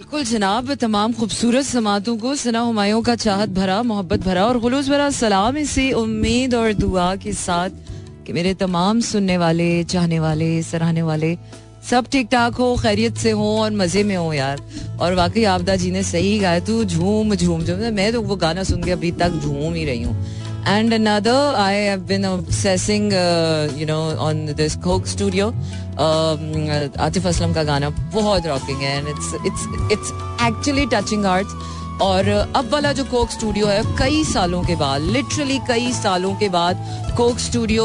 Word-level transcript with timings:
बिल्कुल 0.00 0.22
जनाब, 0.24 0.72
तमाम 0.80 1.12
खूबसूरत 1.12 1.64
समातों 1.64 2.16
को 2.16 2.34
सना 2.34 2.60
हमायों 2.62 3.00
का 3.02 3.14
चाहत 3.16 3.48
भरा, 3.52 3.82
मोहब्बत 3.82 4.20
भरा 4.20 4.44
और 4.46 4.58
खुलूस 4.60 4.88
भरा 4.88 5.08
सलाम 5.12 5.56
इसी 5.58 5.90
उम्मीद 5.92 6.54
और 6.54 6.72
दुआ 6.72 7.14
के 7.16 7.32
साथ 7.32 7.70
कि 8.26 8.32
मेरे 8.32 8.54
तमाम 8.54 9.00
सुनने 9.00 9.36
वाले, 9.38 9.84
चाहने 9.84 10.20
वाले, 10.20 10.62
सराहने 10.62 11.02
वाले 11.02 11.36
सब 11.90 12.06
ठीक 12.12 12.28
ठाक 12.32 12.54
हो, 12.54 12.76
खैरियत 12.76 13.16
से 13.16 13.30
हो 13.30 13.48
और 13.60 13.70
मज़े 13.76 14.04
में 14.04 14.16
हो 14.16 14.32
यार। 14.32 14.62
और 15.00 15.14
वाकई 15.14 15.44
आपदा 15.44 15.76
जी 15.76 15.90
ने 15.90 16.02
सही 16.02 16.38
गाया, 16.38 16.60
तू 16.60 16.84
झूम 16.84 17.34
झूम 17.34 17.64
झूम 17.64 17.92
मैं 17.94 18.12
तो 18.12 18.20
वो 18.22 18.36
गाना 18.36 18.62
सुन 18.64 18.82
के 18.84 18.90
अभी 18.90 19.12
तक 19.12 19.40
झूम 19.42 19.74
ही 19.74 19.84
रही 19.84 20.02
हूँ। 20.02 20.39
And 20.66 20.92
another, 20.92 21.54
I 21.56 21.72
have 21.72 22.06
been 22.06 22.24
obsessing, 22.24 23.12
uh, 23.12 23.72
you 23.74 23.86
know, 23.86 24.16
on 24.18 24.46
this 24.46 24.76
Coke 24.76 25.06
Studio. 25.06 25.48
Um, 25.98 26.68
Atif 26.98 27.26
Aslam 27.26 27.52
का 27.52 27.62
गाना 27.64 27.88
बहुत 28.14 28.46
रॉकिंग 28.46 28.80
है 28.80 28.96
and 28.98 29.08
it's 29.08 29.34
it's 29.46 29.66
it's 29.92 30.12
actually 30.42 30.86
touching 30.92 31.26
arts 31.26 31.54
और 32.02 32.28
अब 32.56 32.68
वाला 32.72 32.92
जो 32.92 33.04
कोक 33.04 33.30
स्टूडियो 33.30 33.66
है 33.66 33.82
कई 33.98 34.22
सालों 34.24 34.62
के 34.64 34.76
बाद 34.76 35.02
लिटरली 35.16 35.58
कई 35.68 35.92
सालों 35.92 36.34
के 36.38 36.48
बाद 36.48 36.86
Coke 37.16 37.38
Studio 37.38 37.84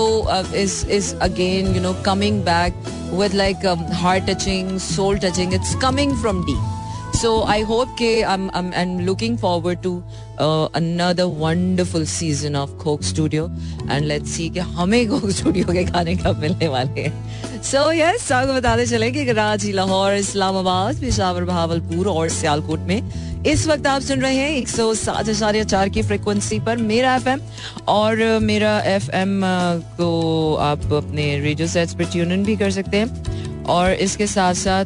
is 0.55 0.85
is 0.97 1.13
again 1.27 1.75
you 1.75 1.81
know 1.81 1.93
coming 2.05 2.41
back 2.43 2.85
with 3.13 3.33
like 3.33 3.65
heart 4.01 4.29
touching 4.29 4.77
soul 4.79 5.17
touching 5.25 5.53
it's 5.53 5.75
coming 5.81 6.15
from 6.21 6.43
the 6.45 6.55
So 7.25 7.41
I 7.43 7.61
hope 7.61 7.93
ke 7.99 8.07
I'm 8.23 8.43
I'm 8.57 8.67
I'm 8.79 8.91
looking 9.05 9.35
forward 9.35 9.79
to 9.83 9.91
uh, 10.39 10.67
another 10.79 11.27
wonderful 11.27 12.03
season 12.05 12.55
of 12.55 12.73
Coke 12.77 13.03
Studio. 13.03 13.45
And 13.89 14.07
let's 14.07 14.33
see 14.33 14.49
कि 14.49 14.59
हमें 14.59 15.07
Coke 15.11 15.31
Studio 15.31 15.71
के 15.73 15.83
गाने 15.83 16.15
कब 16.15 16.37
मिलने 16.39 16.67
वाले 16.67 17.01
हैं. 17.01 17.13
So 17.61 17.81
yes, 17.99 18.31
आपको 18.31 18.53
बताते 18.53 18.85
चले 18.85 19.11
कि 19.11 19.25
कराची, 19.25 19.71
लाहौर, 19.71 20.13
इस्लामाबाद, 20.15 20.99
पेशावर, 21.01 21.43
बहावलपुर 21.43 22.07
और 22.07 22.29
सियालकोट 22.29 22.79
में 22.79 23.43
इस 23.45 23.67
वक्त 23.67 23.87
आप 23.87 24.01
सुन 24.01 24.21
रहे 24.21 24.35
हैं 24.35 24.49
एक 24.49 24.67
सौ 24.67 24.93
सात 24.93 25.29
हज़ार 25.29 25.63
चार 25.63 25.89
की 25.89 26.01
फ्रिक्वेंसी 26.01 26.59
पर 26.59 26.77
मेरा 26.77 27.17
FM 27.19 27.41
और 27.87 28.39
मेरा 28.39 28.77
FM 28.97 29.41
को 29.97 30.55
आप 30.69 30.93
अपने 30.93 31.39
रेडियो 31.39 31.67
सेट्स 31.67 31.93
पर 31.93 32.11
ट्यून 32.11 32.31
इन 32.31 32.43
भी 32.43 32.55
कर 32.57 32.71
सकते 32.71 32.97
हैं 32.97 33.63
और 33.63 33.91
इसके 33.91 34.27
साथ 34.27 34.53
साथ 34.53 34.85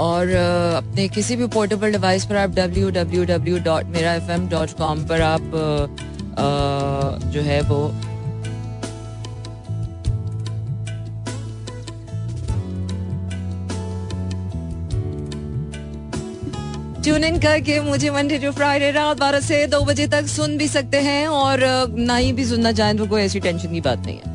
और 0.00 0.30
अपने 0.76 1.08
किसी 1.14 1.36
भी 1.36 1.46
पोर्टेबल 1.54 1.92
डिवाइस 1.92 2.24
पर 2.26 2.36
आप 2.36 2.50
W 2.56 2.90
W 2.90 3.24
W 3.26 3.58
dot 3.64 3.86
Mera 3.96 4.14
F 4.14 4.30
M 4.32 4.48
dot 4.48 4.70
com 4.78 5.02
पर 5.08 5.22
आप 5.22 5.50
जो 7.32 7.40
है 7.42 7.60
वो 7.62 7.80
ट्यून 17.04 17.24
इन 17.24 17.38
करके 17.40 17.78
मुझे 17.80 18.10
मंडे 18.10 18.38
टू 18.38 18.50
फ्राइडे 18.52 18.90
रात 18.92 19.18
बारह 19.18 19.40
से 19.40 19.66
दो 19.66 19.80
बजे 19.84 20.06
तक 20.08 20.26
सुन 20.28 20.56
भी 20.58 20.68
सकते 20.68 21.00
हैं 21.02 21.26
और 21.28 21.60
ना 21.98 22.16
ही 22.16 22.32
भी 22.32 22.44
सुनना 22.46 22.72
चाहें 22.72 22.96
तो 22.96 23.06
कोई 23.06 23.22
ऐसी 23.22 23.40
टेंशन 23.40 23.72
की 23.72 23.80
बात 23.80 24.06
नहीं 24.06 24.16
है। 24.16 24.29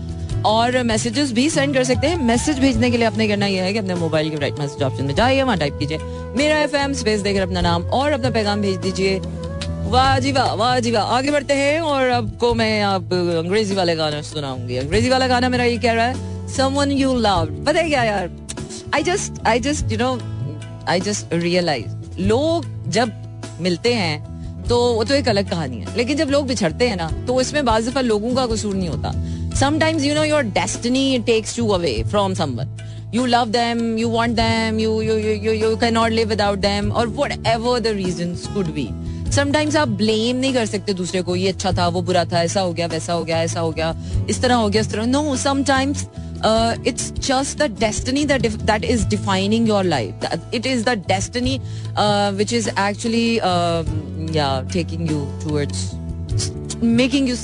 और 0.45 0.81
मैसेजेस 0.83 1.31
भी 1.31 1.49
सेंड 1.49 1.73
कर 1.73 1.83
सकते 1.83 2.07
हैं। 2.07 2.17
मैसेज 2.23 2.59
भेजने 2.59 2.89
के 2.91 2.97
लिए 2.97 3.07
अपने 3.07 3.27
करना 3.27 3.45
यह 3.47 3.63
है 3.63 3.71
कि 3.73 3.79
अपने 3.79 3.95
मोबाइल 3.95 4.29
के 4.29 4.38
राइट 4.38 4.59
मैसेज 4.59 4.83
ऑप्शन 4.83 5.05
में 5.05 5.13
जाइए, 5.15 5.43
वहाँ 5.43 5.57
टाइप 5.57 5.77
कीजिए, 5.79 5.97
मेरा 6.37 6.57
एफ़ 6.59 6.75
एम 6.75 6.93
स्पेस 6.93 7.21
देकर 7.21 7.41
अपना 7.41 7.61
नाम 7.61 7.83
और 7.91 8.11
अपना 8.11 8.29
पैगाम 8.31 8.61
भेज 8.61 8.77
दीजिए। 8.79 9.19
वाह 9.87 10.17
जी 10.19 10.31
वाह 10.31 10.53
वाह 10.53 10.79
जी 10.79 10.91
वाह। 10.91 11.15
आगे 11.15 11.31
बढ़ते 11.31 11.53
हैं 11.53 11.79
और 11.81 12.09
आपको 12.11 12.53
मैं 12.53 12.81
आप 12.83 13.13
अंग्रेज़ी 13.13 13.75
वाले 13.75 13.95
गाना 13.95 14.21
सुनाऊँगी। 14.23 14.77
अंग्रेज़ी 14.77 15.09
वाला 15.09 15.27
गाना 15.27 15.49
मेरा 15.49 15.63
ये 15.63 15.77
कह 15.77 15.93
रहा 15.93 16.05
है 16.05 16.47
समवन 16.55 16.91
यू 16.91 17.13
लव 17.15 17.63
पता 17.65 17.80
है 17.80 17.89
क्या 17.89 18.03
यार? 18.03 18.30
I 18.95 19.03
just 19.03 19.45
I 19.47 19.59
just 19.59 19.91
you 19.91 19.97
know 19.97 20.17
I 20.89 20.99
just 21.02 21.33
realise 21.33 22.21
लोग 22.21 22.65
जब 22.89 23.11
मिलते 23.61 23.93
हैं 23.93 24.64
तो 24.64 24.77
वो 24.93 25.03
तो 25.03 25.14
एक 25.14 25.27
अलग 25.30 25.49
कहानी 25.49 25.77
है। 25.77 25.95
लेकिन 25.97 26.17
जब 26.17 26.30
लोग 26.30 26.47
बिछड़ते 26.47 26.87
हैं 26.87 26.95
ना 26.97 27.09
तो 27.27 27.39
इसमें 27.41 27.65
बाज 27.65 27.89
दफ़ा 27.89 28.02
लोगों 28.02 28.33
का 28.36 28.45
कसूर 28.47 28.75
नहीं 28.75 28.89
होता। 28.89 29.11
sometimes 29.55 30.05
you 30.05 30.14
know 30.14 30.23
your 30.23 30.42
destiny 30.42 31.20
takes 31.20 31.56
you 31.58 31.73
away 31.73 32.02
from 32.02 32.34
someone 32.34 32.68
you 33.12 33.27
love 33.27 33.52
them 33.52 33.98
you 33.98 34.08
want 34.08 34.36
them 34.36 34.78
you 34.78 35.01
you 35.01 35.17
you 35.17 35.33
you, 35.46 35.52
you 35.52 35.77
cannot 35.77 36.12
live 36.12 36.28
without 36.28 36.61
them 36.61 36.92
or 36.92 37.06
whatever 37.06 37.80
the 37.80 37.95
reasons 37.95 38.46
could 38.55 38.74
be 38.74 38.92
sometimes 39.34 39.77
आप 39.77 39.89
blame 39.98 40.36
नहीं 40.36 40.52
कर 40.55 40.64
सकते 40.67 40.92
दूसरे 41.01 41.20
को 41.23 41.34
ये 41.36 41.48
अच्छा 41.48 41.73
था 41.73 41.86
वो 41.95 42.01
बुरा 42.02 42.24
था 42.33 42.42
ऐसा 42.42 42.61
हो 42.61 42.73
गया 42.73 42.86
वैसा 42.86 43.12
हो 43.12 43.24
गया 43.24 43.42
ऐसा 43.42 43.61
हो 43.61 43.70
गया 43.73 43.95
इस 44.30 44.40
तरह 44.42 44.55
हो 44.55 44.68
गया 44.68 44.80
इस 44.83 44.90
तरह 44.92 45.06
no 45.06 45.36
sometimes 45.36 46.06
it's 46.84 47.11
just 47.20 47.58
the 47.58 47.68
destiny 47.68 48.24
that 48.24 48.42
that 48.67 48.84
is 48.84 49.05
defining 49.05 49.67
your 49.67 49.84
life. 49.84 50.14
It 50.52 50.64
is 50.64 50.84
the 50.84 50.96
destiny 50.96 51.61
uh, 51.96 52.33
which 52.33 52.52
is 52.52 52.70
actually 52.77 53.40
um, 53.42 54.27
yeah 54.33 54.62
taking 54.77 55.06
you 55.06 55.28
towards 55.40 55.95
making 56.80 57.27
you 57.27 57.36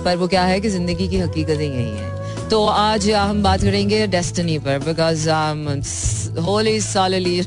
पर 0.05 0.17
वो 0.17 0.27
क्या 0.29 0.45
है 0.45 0.61
कि 0.61 0.69
ज़िंदगी 0.69 1.09
की 1.09 1.19
हकीकत 1.19 1.61
यही 1.61 1.97
है 1.97 2.49
तो 2.49 2.65
आज 2.67 3.11
हम 3.11 3.43
बात 3.43 3.61
करेंगे 3.61 4.07
डेस्टिनी 4.07 4.59
पर 4.59 4.79
because 4.79 5.29
wholly 6.47 6.81
solely 6.81 7.41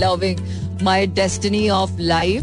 loving 0.00 0.38
my 0.82 1.06
destiny 1.06 1.68
of 1.68 2.00
life 2.00 2.42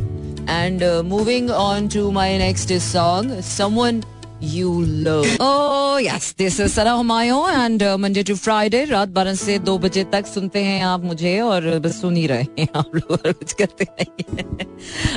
and 0.50 0.84
moving 1.06 1.50
on 1.50 1.88
to 1.88 2.12
my 2.12 2.38
next 2.38 2.74
song 2.74 3.40
someone 3.42 4.02
love. 4.44 5.26
Oh 5.40 5.98
yes, 5.98 6.34
this 6.34 6.60
is 6.60 6.74
Sana 6.74 6.92
Humayun 6.92 7.50
and 7.54 7.84
uh, 7.84 7.98
Monday 7.98 8.24
to 8.24 8.36
Friday 8.36 8.86
रात 8.90 9.10
बारह 9.10 9.34
से 9.36 9.58
दो 9.60 9.78
बजे 9.80 10.04
तक 10.12 10.26
सुनते 10.28 10.64
हैं 10.64 10.82
आप 10.84 11.04
मुझे 11.04 11.40
और 11.42 11.80
बस 11.80 12.02
सुन 12.02 12.16
ही 12.16 12.26
रहे 12.28 12.46
हैं 12.60 12.68
आप 12.76 12.96
लोग 12.96 13.18
कुछ 13.24 13.54
करते 13.62 13.88
नहीं 14.00 14.66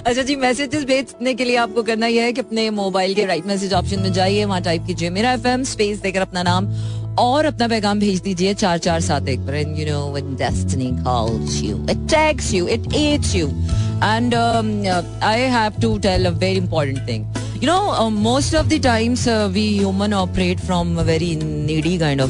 अच्छा 0.06 0.22
जी 0.22 0.36
मैसेजेस 0.36 0.84
भेजने 0.84 1.34
के 1.34 1.44
लिए 1.44 1.56
आपको 1.56 1.82
करना 1.82 2.06
यह 2.06 2.24
है 2.24 2.32
कि 2.32 2.40
अपने 2.40 2.68
मोबाइल 2.70 3.14
के 3.14 3.24
राइट 3.26 3.46
मैसेज 3.46 3.72
ऑप्शन 3.74 4.00
में 4.02 4.12
जाइए 4.12 4.44
वहाँ 4.44 4.60
टाइप 4.62 4.84
कीजिए 4.86 5.10
मेरा 5.10 5.32
एफ़ 5.32 5.62
स्पेस 5.70 5.98
देकर 6.00 6.20
अपना 6.20 6.42
नाम 6.42 6.68
और 7.18 7.44
अपना 7.44 7.68
पैगाम 7.68 8.00
भेज 8.00 8.20
दीजिए 8.20 8.54
चार 8.54 8.78
चार 8.86 9.00
सात 9.00 9.28
एक 9.28 9.40
पर। 9.46 9.54
And 9.54 9.78
you 9.78 9.86
know 9.86 10.10
when 10.12 10.34
destiny 10.36 10.90
calls 11.04 11.62
you 11.62 11.76
it 11.90 12.06
takes 12.14 12.52
you 12.54 12.66
it 12.68 12.92
eats 12.94 13.34
you 13.34 13.48
and 13.48 14.34
I 14.34 15.40
have 15.56 15.80
to 15.82 15.96
tell 16.06 16.26
a 16.26 16.30
very 16.30 16.56
important 16.56 17.06
thing 17.08 17.24
you 17.60 17.68
know 17.68 17.90
uh, 17.90 18.10
most 18.10 18.54
of 18.54 18.68
the 18.68 18.78
times 18.78 19.26
uh, 19.26 19.50
we 19.52 19.78
human 19.78 20.12
operate 20.12 20.60
from 20.60 20.98
a 20.98 21.04
very 21.04 21.36
needy 21.36 21.98
kind 21.98 22.20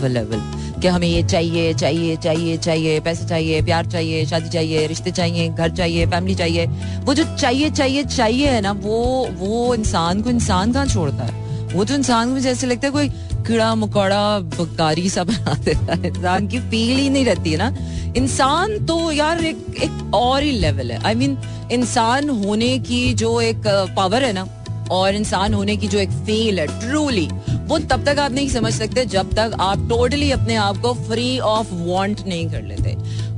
कि 0.81 0.89
हमें 0.89 1.09
ये 1.09 1.23
चाहिए 1.23 1.75
चाहिए 1.75 2.17
चाहिए 2.17 2.57
चाहिए 2.57 3.01
पैसे 3.01 3.27
चाहिए 3.29 3.63
प्यार 3.63 3.87
चाहिए 3.87 4.25
शादी 4.27 4.49
चाहिए 4.49 4.87
रिश्ते 4.87 5.11
चाहिए 5.11 5.49
घर 5.49 5.71
चाहिए 5.71 6.07
फैमिली 6.07 6.35
चाहिए। 6.35 6.67
वो 7.05 7.15
जो 7.15 7.25
चाहिए 7.37 7.71
चाहिए 7.71 8.05
चाहिए 8.05 8.49
है 8.49 8.61
ना 8.61 8.73
वो 8.73 9.29
वो 9.39 9.75
इंसान 9.75 10.21
को 10.23 10.31
इंसान 10.31 10.73
कहाँ 10.73 10.87
छोड़ता 10.87 11.25
है? 11.25 11.33
वो 11.75 11.85
तो 11.85 11.95
इंसान 11.95 12.35
को 12.35 12.41
जैसे 12.41 12.67
लगता 12.67 12.87
है 12.87 12.93
कोई 12.93 13.09
कीड़ा 13.47 13.75
मकोड़ा 13.75 14.39
बकारी 14.39 15.09
सा 15.11 15.25
बना 15.25 15.55
देता 15.65 15.95
है। 15.95 16.07
इंसान 16.07 16.49
की 16.49 16.61
फील 16.61 16.99
ही 16.99 17.09
नहीं 17.11 17.25
रहती 17.25 17.53
है 17.53 17.59
ना। 17.59 17.77
इंसान 18.17 18.79
तो 18.87 19.13
यार 19.13 19.45
एक 19.45 19.83
एक 19.83 20.15
और 20.15 20.43
ही 20.43 20.53
लेवल 20.53 20.91
है। 20.91 21.03
आई 21.05 21.15
I 21.15 21.19
मीन 21.19 21.37
mean, 21.37 21.73
इंसान 21.73 22.29
होने 22.29 22.79
की 22.79 23.15
जो 23.15 23.41
एक 23.41 23.63
पावर 23.97 24.25
है 24.25 24.33
ना 24.33 24.47
और 24.91 25.15
इंसान 25.15 25.55
होने 25.55 25.77
की 25.77 25.89
जो 25.89 25.99
एक 25.99 26.11
फील 26.27 26.59
है 26.61 26.67
ट्रूली 26.81 27.29
वो 27.69 27.79
तब 27.81 28.05
तक 28.05 28.19
आप 28.19 28.33
नहीं 28.33 28.49
समझ 28.49 28.73
सकते 28.75 29.05
जब 29.07 29.33
तक 29.35 29.57
आप 29.61 29.89
टोटली 29.89 30.31
अपने 30.31 30.55
आप 30.57 30.77
को 30.77 30.93
फ्री 31.09 31.39
ऑफ़ 31.41 31.73
वांट 31.73 32.21
नहीं 32.27 32.49
कर 32.51 32.63
लेते। 32.63 32.95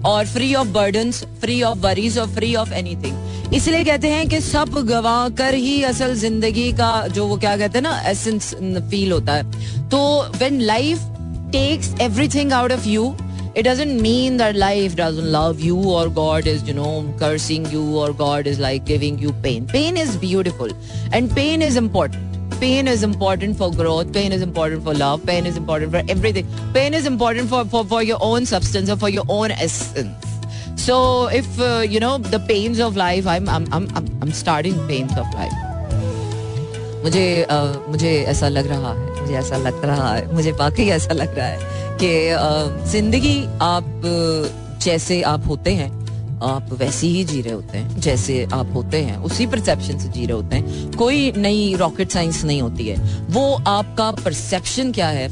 और 0.06 0.26
free 0.26 0.54
of 0.54 0.68
burden 0.68 1.10
free 1.12 1.60
of 1.62 1.78
worries 1.78 2.18
और 2.18 2.28
फ्री 2.34 2.54
ऑफ़ 2.54 2.72
एनीथिंग 2.72 3.54
इसलिए 3.54 3.84
कहते 3.84 4.08
हैं 4.08 4.28
कि 4.28 4.40
सब 4.40 4.74
गवा 4.88 5.28
कर 5.38 5.54
ही 5.54 5.82
असल 5.82 6.14
ज़िंदगी 6.14 6.72
का 6.72 7.06
जो 7.08 7.26
वो 7.26 7.36
क्या 7.36 7.56
कहते 7.56 7.78
हैं 7.78 7.82
ना 7.82 8.00
एसेंस 8.10 8.54
फील 8.90 9.12
होता 9.12 9.34
है। 9.34 9.88
तो 9.88 10.00
when 10.38 10.60
life 10.60 10.98
takes 11.52 11.94
everything 12.00 12.52
out 12.52 12.72
of 12.72 12.88
you 12.88 13.14
it 13.55 13.63
doesn't 13.63 14.01
mean 14.01 14.37
that 14.37 14.55
life 14.55 14.95
doesn't 14.95 15.31
love 15.31 15.59
you 15.59 15.77
or 15.77 16.09
God 16.09 16.47
is, 16.47 16.63
you 16.63 16.73
know, 16.73 17.13
cursing 17.19 17.65
you 17.67 17.97
or 17.97 18.13
God 18.13 18.47
is 18.47 18.59
like 18.59 18.85
giving 18.85 19.19
you 19.19 19.33
pain. 19.33 19.67
Pain 19.67 19.97
is 19.97 20.17
beautiful 20.17 20.69
and 21.11 21.33
pain 21.35 21.61
is 21.61 21.75
important. 21.75 22.21
Pain 22.59 22.87
is 22.87 23.03
important 23.03 23.57
for 23.57 23.71
growth. 23.71 24.13
Pain 24.13 24.31
is 24.31 24.41
important 24.41 24.83
for 24.83 24.93
love. 24.93 25.25
Pain 25.25 25.45
is 25.45 25.57
important 25.57 25.91
for 25.91 26.03
everything. 26.07 26.47
Pain 26.73 26.93
is 26.93 27.05
important 27.05 27.49
for, 27.49 27.65
for, 27.65 27.83
for 27.85 28.01
your 28.01 28.17
own 28.21 28.45
substance 28.45 28.89
or 28.89 28.95
for 28.95 29.09
your 29.09 29.25
own 29.27 29.51
essence. 29.51 30.25
So 30.75 31.27
if, 31.27 31.59
uh, 31.59 31.83
you 31.87 31.99
know, 31.99 32.17
the 32.17 32.39
pains 32.39 32.79
of 32.79 32.95
life, 32.95 33.27
I'm, 33.27 33.47
I'm, 33.49 33.67
I'm, 33.71 33.87
I'm 34.21 34.31
starting 34.31 34.75
pains 34.87 35.15
of 35.17 35.31
life. 35.33 35.53
मुझे 37.03 37.43
आ, 37.51 37.57
मुझे 37.91 38.11
ऐसा 38.27 38.47
लग 38.47 38.67
रहा 38.67 38.91
है 38.93 39.21
मुझे 39.21 39.33
ऐसा 39.35 39.57
लग 39.57 39.83
रहा 39.85 40.13
है 40.13 40.33
मुझे 40.33 40.51
वाकई 40.59 40.85
ऐसा 40.97 41.13
लग 41.13 41.37
रहा 41.37 41.47
है 41.47 41.76
कि 42.02 42.90
ज़िंदगी 42.90 43.38
आप, 43.62 44.02
जैसे 44.82 45.20
आप 45.22 45.46
होते 45.48 45.74
हैं, 45.74 45.90
आप 46.42 46.72
वैसे 46.72 47.06
ही 47.06 47.24
जी 47.24 47.40
रहे 47.42 47.52
होते 47.52 47.78
हैं, 47.78 48.00
जैसे 48.00 48.44
आप 48.52 48.72
होते 48.74 49.02
हैं, 49.02 49.16
उसी 49.16 49.46
परसेप्शन 49.46 49.98
से 49.98 50.08
जी 50.08 50.26
रहे 50.26 50.36
होते 50.36 50.56
हैं। 50.56 50.90
कोई 50.92 51.32
नई 51.36 51.74
रॉकेट 51.74 52.10
साइंस 52.10 52.44
नहीं 52.44 52.62
होती 52.62 52.86
है। 52.88 53.26
वो 53.30 53.62
आपका 53.66 54.10
परसेप्शन 54.24 54.92
क्या 54.92 55.08
है? 55.08 55.28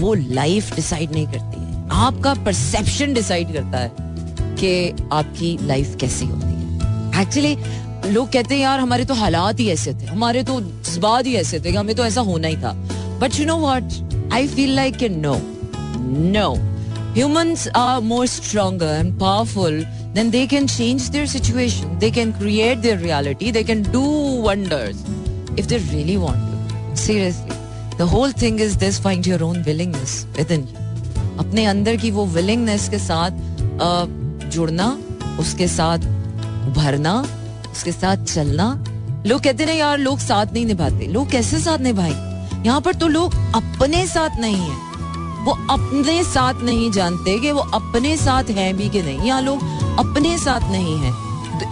वो 0.00 0.14
लाइफ 0.14 0.74
डिसाइड 0.74 1.12
नहीं 1.12 1.26
करती 1.26 1.60
है। 1.60 1.88
आपका 1.90 2.34
परसेप्शन 2.34 3.14
डिसाइड 3.14 3.52
करता 3.52 3.78
है 3.78 3.92
कि 4.56 5.06
आपकी 5.12 5.56
लाइफ 5.62 5.96
कैसी 6.00 6.26
होती 6.26 6.46
है। 6.46 7.22
एक्चुअली 7.22 7.56
लोग 8.12 8.32
कहते 8.32 8.54
हैं, 8.54 8.62
यार, 8.62 8.80
हमारे 8.80 9.04
तो 9.04 9.14
हालात 9.14 9.60
ही 9.60 9.68
ऐसे 9.70 9.92
थे। 9.94 10.06
हमारे 10.06 10.42
तो 10.42 10.60
जज्बात 10.60 11.26
ही 11.26 11.34
ऐसे 11.36 11.60
थे 11.60 11.70
हमें 11.70 11.94
तो 11.96 12.04
ऐसा 12.04 12.20
होना 12.20 12.48
ही 12.48 12.56
था। 12.56 12.72
But 13.20 13.38
you 13.40 13.46
know 13.46 13.56
what 13.56 14.32
I 14.32 14.46
feel 14.48 14.74
like 14.74 15.02
no 15.02 15.34
no 16.10 16.50
humans 17.14 17.66
are 17.74 18.00
more 18.00 18.26
stronger 18.26 18.88
and 18.96 19.18
powerful 19.18 19.78
then 20.14 20.30
they 20.30 20.46
can 20.46 20.66
change 20.66 21.10
their 21.10 21.26
situation 21.26 21.96
they 21.98 22.10
can 22.10 22.32
create 22.32 22.82
their 22.82 22.98
reality 22.98 23.50
they 23.50 23.64
can 23.64 23.82
do 23.82 24.02
wonders 24.44 25.00
if 25.56 25.66
they 25.66 25.78
really 25.92 26.16
want 26.16 26.38
to 26.50 26.96
seriously 26.96 27.56
the 27.96 28.06
whole 28.06 28.30
thing 28.42 28.60
is 28.60 28.76
this 28.76 28.98
find 28.98 29.26
your 29.26 29.42
own 29.42 29.64
willingness 29.70 30.14
within 30.36 30.68
you 30.68 30.86
अपने 31.40 31.64
अंदर 31.64 31.96
की 31.96 32.10
वो 32.10 32.24
willingness 32.26 32.88
के 32.88 32.98
साथ 32.98 33.38
जुड़ना 34.52 34.86
उसके 35.40 35.68
साथ 35.68 35.98
उभरना 36.68 37.14
उसके 37.70 37.92
साथ 37.92 38.24
चलना 38.24 38.66
लोग 39.26 39.40
कहते 39.42 39.66
ना 39.66 39.72
यार 39.72 39.98
लोग 39.98 40.18
साथ 40.18 40.52
नहीं 40.52 40.66
निभाते 40.66 41.06
लोग 41.16 41.30
कैसे 41.30 41.58
साथ 41.60 41.78
निभाए 41.88 42.12
यहाँ 42.66 42.80
पर 42.80 42.94
तो 43.02 43.08
लोग 43.08 43.34
अपने 43.54 44.06
साथ 44.06 44.38
नहीं 44.40 44.68
है 44.70 44.89
वो 45.40 45.52
अपने 45.70 46.22
साथ 46.24 46.62
नहीं 46.62 46.90
जानते 46.92 47.38
कि 47.40 47.52
वो 47.52 47.60
अपने 47.74 48.16
साथ 48.16 48.50
हैं 48.50 48.76
भी 48.76 48.88
कि 48.88 49.02
नहीं। 49.02 49.20
यहाँ 49.20 49.42
लोग 49.42 49.62
अपने 49.98 50.36
साथ 50.38 50.70
नहीं 50.70 50.96
है। 50.98 51.12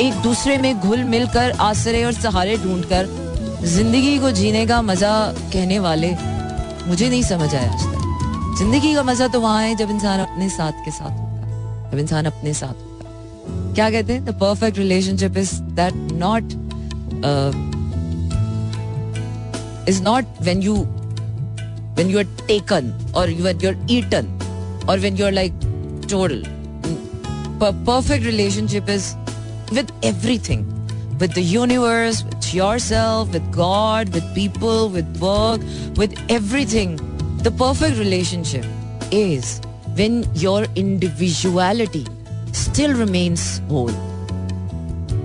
एक 0.03 0.15
दूसरे 0.23 0.57
में 0.59 0.81
घुल 0.81 1.05
मिलकर 1.07 1.51
आसरे 1.63 2.05
और 2.05 2.13
सहारे 2.15 2.57
ढूंढकर 2.57 3.07
ज़िंदगी 3.67 4.19
को 4.19 4.31
जीने 4.31 4.67
का 4.67 4.81
मज़ा 4.83 5.13
कहने 5.53 5.79
वाले 5.79 6.11
मुझे 6.89 7.09
नहीं 7.09 7.23
समझ 7.23 7.55
आया 7.55 7.71
आज 7.73 7.83
तक। 7.85 8.57
ज़िंदगी 8.59 8.95
का 8.95 9.03
मज़ा 9.03 9.27
तो 9.29 9.41
वहाँ 9.41 9.63
है 9.63 9.75
जब 9.77 9.91
इंसान 9.91 10.21
अपने 10.21 10.49
साथ 10.51 10.85
के 10.85 10.91
साथ 10.91 11.11
होता 11.11 11.47
है। 11.47 11.91
जब 11.91 11.99
इंसान 11.99 12.25
अपने 12.27 12.53
साथ 12.55 12.75
होता 12.75 13.09
है। 13.09 13.75
क्या 13.75 13.91
कहते 13.91 14.13
हैं? 14.13 14.25
The 14.25 14.39
perfect 14.41 14.79
relationship 14.79 15.37
is 15.37 15.55
that 15.81 15.95
not 16.15 16.53
is 19.89 20.03
not 20.03 20.43
when 20.43 20.63
you 20.63 20.77
when 21.99 22.09
you're 22.09 22.29
taken 22.47 22.95
or 23.15 23.27
when 23.47 23.61
you're 23.61 23.77
eaten 23.99 24.33
or 24.89 24.97
when 24.99 25.17
you're 25.17 25.33
like 25.33 25.53
total. 26.09 26.43
perfect 27.87 28.25
relationship 28.25 28.89
is 28.89 29.15
with 29.73 29.91
everything 30.03 30.67
with 31.19 31.33
the 31.35 31.43
universe, 31.43 32.23
with 32.25 32.55
yourself, 32.55 33.33
with 33.33 33.53
God, 33.53 34.15
with 34.15 34.35
people, 34.35 34.89
with 34.89 35.21
work, 35.21 35.61
with 35.97 36.15
everything. 36.31 36.97
The 37.43 37.51
perfect 37.51 37.99
relationship 37.99 38.65
is 39.11 39.61
when 39.97 40.25
your 40.35 40.67
individuality 40.77 42.07
still 42.53 42.95
remains 42.95 43.61
whole. 43.69 43.97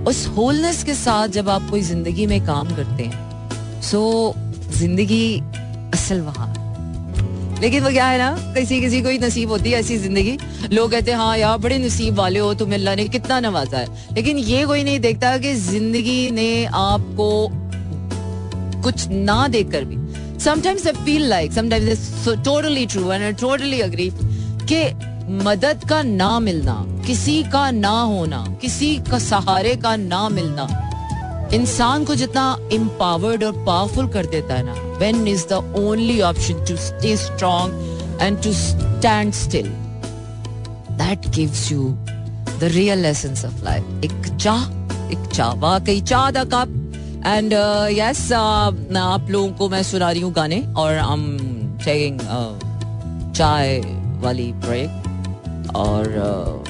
उस 0.08 0.26
wholeness 0.36 0.82
के 0.84 0.94
साथ 0.94 1.28
जब 1.34 1.48
आप 1.48 1.68
कोई 1.70 1.80
ज़िंदगी 1.82 2.26
में 2.26 2.44
काम 2.46 2.74
करते 2.76 3.04
हैं 3.04 3.80
सो 3.80 4.00
so, 4.36 4.72
ज़िंदगी 4.78 5.40
असल 5.94 6.20
वहाँ 6.20 6.63
लेकिन 7.64 7.82
वो 7.84 7.90
क्या 7.90 8.06
है 8.06 8.18
ना, 8.18 8.30
किसी 8.54 8.80
किसी 8.80 9.00
को 9.02 9.08
ही 9.08 9.18
नसीब 9.18 9.50
होती 9.50 9.70
है 9.70 9.78
ऐसी 9.80 9.96
ज़िंदगी। 9.98 10.36
लोग 10.72 10.90
कहते 10.90 11.10
हैं 11.10 11.18
हाँ 11.18 11.36
यार, 11.38 11.58
बड़े 11.58 11.78
नसीब 11.78 12.14
वाले 12.14 12.38
हो 12.38 12.52
तुम, 12.54 12.72
अल्लाह 12.74 12.94
ने 12.96 13.04
कितना 13.08 13.38
नवाजा 13.40 13.78
है। 13.78 14.14
लेकिन 14.14 14.38
ये 14.38 14.64
कोई 14.66 14.82
नहीं 14.84 14.98
देखता 15.00 15.36
कि 15.38 15.54
ज़िंदगी 15.56 16.30
ने 16.30 16.64
आपको 16.66 17.28
कुछ 18.82 19.06
ना 19.08 19.46
देख 19.48 19.70
कर 19.72 19.84
भी 19.84 19.96
sometimes 20.40 20.86
I 20.86 20.92
feel 21.04 21.26
like 21.28 21.52
sometimes 21.52 22.28
totally 22.44 22.86
true 22.86 23.12
and 23.12 23.36
totally 23.40 23.80
agree 23.80 24.10
कि 24.70 24.84
मदद 25.44 25.88
का 25.88 26.02
ना 26.02 26.38
मिलना, 26.40 26.74
किसी 27.06 27.42
का 27.52 27.70
ना 27.70 28.00
होना, 28.00 28.44
किसी 28.62 28.96
का 29.10 29.18
सहारे 29.20 29.74
का 29.76 29.96
ना 29.96 30.28
मिलना 30.28 30.66
इंसान 31.54 32.04
को 32.04 32.14
जितना 32.14 32.44
एम्पावर्ड 32.72 33.44
और 33.44 33.64
पावरफुल 33.66 34.08
कर 34.12 34.26
देता 34.26 34.54
है 34.54 34.62
ना 34.66 34.72
when 34.98 35.26
is 35.28 35.46
the 35.48 35.62
only 35.78 36.20
option 36.28 36.64
to 36.68 36.76
stay 36.76 37.16
strong 37.16 38.18
and 38.22 38.42
to 38.42 38.52
stand 38.52 39.32
still 39.34 39.68
that 41.02 41.28
gives 41.36 41.70
you 41.72 41.88
the 42.60 42.70
real 42.72 42.98
lesson 42.98 43.46
of 43.46 43.64
life 43.64 44.04
एक 44.04 44.36
चाह 44.36 44.66
एक 45.12 45.30
चाह 45.34 45.52
वाकई 45.60 46.00
चाह 46.00 46.30
द 46.30 46.48
कप। 46.54 46.80
एंड 47.26 47.52
यस 47.92 48.32
आप 48.32 49.26
लोगों 49.30 49.50
को 49.58 49.68
मैं 49.68 49.82
सुना 49.82 50.10
रही 50.10 50.20
हूँ 50.20 50.32
गाने 50.32 50.60
और 50.76 50.94
हम 50.94 51.22
टेकिंग 51.84 52.20
चाय 53.36 53.78
वाली 54.22 54.52
ब्रेक 54.64 55.70
और 55.76 56.04
uh, 56.18 56.63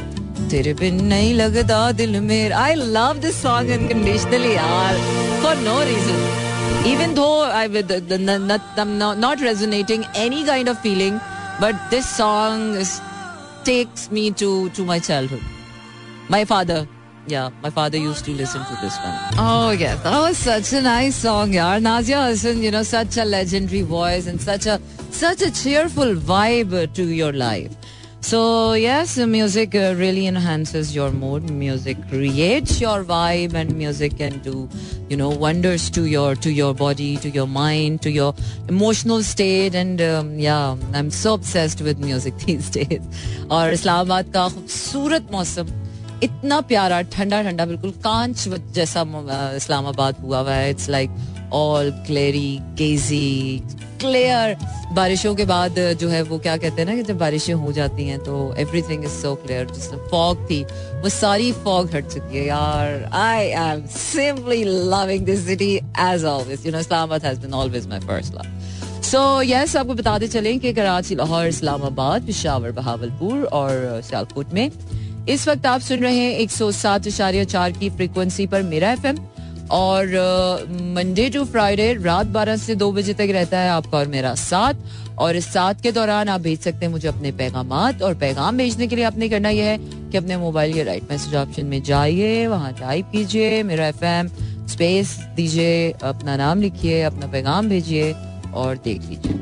तेरे 0.54 0.74
बिन 0.82 1.04
नहीं 1.06 1.34
लगता 1.34 1.92
दिल 2.02 2.20
मेरा 2.28 2.60
I 2.64 2.76
love 2.98 3.18
this 3.26 3.42
song 3.42 3.72
unconditionally 3.80 4.54
यार 4.56 4.98
for 5.44 5.56
no 5.68 5.82
reason 5.92 6.48
even 6.86 7.14
though 7.14 7.42
I 7.44 7.68
with 7.68 7.88
the, 7.90 8.00
the, 8.00 8.18
not, 8.18 8.62
I'm 8.78 8.98
not, 8.98 9.18
not 9.18 9.42
resonating 9.42 10.06
any 10.16 10.46
kind 10.46 10.70
of 10.70 10.80
feeling, 10.80 11.20
but 11.60 11.76
this 11.90 12.08
song 12.08 12.76
is, 12.76 13.02
takes 13.64 14.10
me 14.12 14.32
to 14.32 14.70
to 14.70 14.86
my 14.86 15.00
childhood. 15.00 15.42
My 16.30 16.46
father, 16.46 16.88
yeah, 17.28 17.50
my 17.62 17.70
father 17.70 17.98
used 17.98 18.24
to 18.26 18.32
listen 18.32 18.64
to 18.66 18.78
this 18.82 18.98
one. 19.00 19.18
Oh 19.38 19.72
yes, 19.72 20.02
that 20.04 20.20
was 20.20 20.38
such 20.38 20.72
a 20.74 20.82
nice 20.82 21.16
song, 21.16 21.54
yeah. 21.54 21.80
Nazia 21.80 22.28
Hassan, 22.28 22.64
you 22.64 22.72
know, 22.72 22.84
such 22.84 23.18
a 23.18 23.26
legendary 23.26 23.82
voice 23.82 24.28
and 24.28 24.40
such 24.40 24.66
a 24.66 24.80
such 25.12 25.42
a 25.42 25.52
cheerful 25.52 26.16
vibe 26.16 26.94
to 26.94 27.04
your 27.04 27.34
life. 27.34 27.76
So 28.24 28.74
yes, 28.74 29.18
music 29.18 29.74
uh, 29.74 29.96
really 29.98 30.28
enhances 30.28 30.94
your 30.94 31.10
mood. 31.10 31.50
Music 31.50 31.98
creates 32.10 32.82
your 32.82 33.04
vibe, 33.06 33.54
and 33.54 33.74
music 33.76 34.18
can 34.18 34.40
do, 34.40 34.68
you 35.10 35.16
know, 35.16 35.30
wonders 35.30 35.90
to 35.92 36.04
your 36.06 36.36
to 36.36 36.52
your 36.52 36.74
body, 36.74 37.16
to 37.18 37.30
your 37.30 37.48
mind, 37.48 38.02
to 38.02 38.12
your 38.12 38.34
emotional 38.68 39.24
state. 39.24 39.74
And 39.74 40.02
um, 40.02 40.38
yeah, 40.38 40.76
I'm 40.94 41.12
so 41.12 41.34
obsessed 41.36 41.82
with 41.82 42.00
music 42.00 42.38
these 42.46 42.70
days. 42.70 43.02
और 43.50 43.74
इस्लामाबाद 43.74 44.32
का 44.34 44.48
खूबसूरत 44.50 45.32
मौसम 45.32 45.68
इतना 46.24 46.60
प्यारा 46.70 47.02
ठंडा 47.16 47.42
ठंडा 47.44 47.66
बिल्कुल 47.66 47.92
कांच 48.06 48.48
जैसा 48.76 49.02
इस्लामाबाद 49.56 50.16
हुआ 50.24 50.40
हुआ 50.40 50.54
है 50.54 50.70
it's 50.70 50.90
like 50.90 51.10
all 51.62 51.92
क्लेरी 52.08 52.60
Gaethje 52.82 53.28
clear 54.05 54.57
बारिशों 54.95 55.35
के 55.35 55.45
बाद 55.47 55.79
जो 56.01 56.09
है 56.09 56.23
वो 56.23 56.39
क्या 56.39 56.57
कहते 56.57 56.83
हैं 56.83 56.89
ना 56.89 56.95
कि 56.97 57.03
जब 57.03 57.19
बारिशें 57.19 57.53
हो 57.55 57.73
जाती 57.73 58.07
हैं 58.07 58.19
तो 58.25 58.55
एवरीथिंग 58.59 59.05
इज़ 59.05 59.11
सो 59.13 59.35
क्लियर 59.37 59.71
जिससे 59.71 59.97
फॉग 60.11 60.45
थी, 60.51 60.63
वो 61.03 61.09
सारी 61.11 61.51
फॉग 61.65 61.95
हट 61.95 62.07
चुकी 62.09 62.37
है 62.37 62.47
यार। 62.47 63.11
I 63.15 63.47
am 63.63 63.87
simply 63.91 64.63
loving 64.65 65.25
this 65.27 65.47
city 65.47 65.75
as 65.75 66.25
always 66.25 66.67
you 66.67 66.73
know 66.73 66.79
Islamabad 66.79 67.25
has 67.25 67.41
been 67.41 67.55
always 67.55 67.87
my 67.89 68.01
first 68.01 68.35
love 68.35 69.03
so 69.05 69.21
yes 69.43 69.77
आपको 69.77 69.95
बताते 69.95 70.29
चलें 70.29 70.59
कि 70.61 70.73
कराची, 70.73 71.15
लाहौर, 71.15 71.47
इस्लामाबाद, 71.47 72.27
पिशावर, 72.27 72.71
बहावलपुर 72.73 73.45
और 73.53 74.01
सियालकोट 74.05 74.53
में। 74.55 74.71
इस 75.29 75.47
वक्त 75.49 75.67
आप 75.67 75.81
सुन 75.81 75.99
रहे 75.99 76.17
हैं 76.17 76.33
एक 76.39 76.51
सौ 76.51 76.71
सात 76.73 77.07
इशारिया 77.07 77.45
चार 77.47 77.73
की 77.73 77.91
फ्रिक्वेंसी 77.91 78.47
पर 78.47 78.63
मेरा 78.65 78.93
एफ़ 78.93 79.07
एम 79.07 79.19
और 79.71 80.07
मंडे 80.95 81.29
टू 81.31 81.45
फ्राइडे 81.45 81.93
रात 81.95 82.27
बारह 82.27 82.57
से 82.57 82.75
दो 82.75 82.91
बजे 82.93 83.15
तक 83.15 83.29
रहता 83.31 83.59
है 83.59 83.71
आपका 83.71 83.99
और 83.99 84.09
मेरा 84.09 84.35
साथ। 84.35 84.75
और 85.19 85.37
इस 85.37 85.47
साथ 85.47 85.75
के 85.83 85.93
दौरान 85.93 86.29
आप 86.29 86.41
भेज 86.41 86.61
सकते 86.61 86.85
हैं 86.87 86.93
मुझे 86.93 87.09
अपने 87.09 87.33
पैगाम 87.33 87.73
और 87.73 88.15
पैगाम 88.15 88.57
भेजने 88.57 88.87
के 88.87 88.97
लिए 88.97 89.05
आपने 89.05 89.29
करना 89.29 89.49
यह 89.49 89.65
है 89.65 89.79
कि 90.11 90.17
अपने 90.17 90.37
मोबाइल 90.37 90.73
के 90.75 90.83
राइट 90.83 91.11
मैसेज 91.11 91.35
ऑप्शन 91.35 91.67
में 91.67 91.83
जाइए, 91.83 92.47
वहाँ 92.47 92.73
टाइप 92.73 93.11
कीजिए, 93.13 93.63
मेरा 93.63 93.87
एफ़ 93.87 94.05
एम 94.05 94.29
स्पेस 94.69 95.17
दीजिए, 95.37 95.91
अपना 96.03 96.37
नाम 96.37 96.61
लिखिए, 96.61 97.03
अपना 97.03 97.27
पैगाम 97.27 97.69
भेजिए 97.69 98.13
और 98.55 98.77
देख 98.85 99.09
लीजिए। 99.09 99.33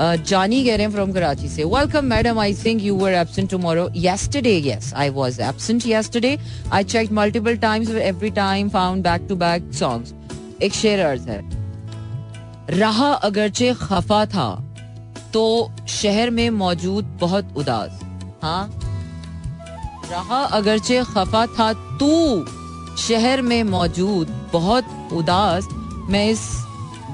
जानी 0.00 0.64
कह 0.64 0.76
रहे 0.76 0.86
हैं 0.86 0.92
फ्रॉम 0.92 1.12
कराची 1.12 1.48
से 1.48 1.64
welcome 1.64 2.04
madam 2.04 2.38
I 2.38 2.54
think 2.54 2.82
you 2.82 2.96
were 2.96 3.12
absent 3.12 3.50
tomorrow 3.50 3.88
yesterday, 3.88 4.54
yes, 4.66 4.92
i 4.94 5.10
was 5.10 5.38
absent 5.40 5.86
yesterday. 5.86 6.38
I 6.72 6.82
checked 6.82 7.12
multiple 7.12 7.58
times 7.58 7.90
every 8.12 8.30
time 8.30 8.70
found 8.70 9.04
back 9.04 9.28
to 9.28 9.38
back 9.42 9.70
songs. 9.82 10.12
एक 10.62 10.74
शेर 10.74 11.00
अर्ज़ 11.00 11.28
है। 11.28 11.42
रहा 12.70 13.12
अगरचे 13.12 13.74
खफा 13.74 14.26
था 14.26 14.64
तो 15.32 15.72
शहर 15.88 16.30
में 16.30 16.50
मौजूद 16.50 17.04
बहुत 17.04 17.54
उदास। 17.56 18.00
हाँ? 18.42 18.80
रहा 20.10 20.42
अगरचे 20.42 21.02
खफा 21.04 21.46
था, 21.46 21.72
तू 21.72 22.44
शहर 22.96 23.42
में 23.42 23.62
मौजूद 23.62 24.50
बहुत 24.52 25.08
उदास। 25.12 25.68
मैं 26.08 26.28
इस 26.28 26.40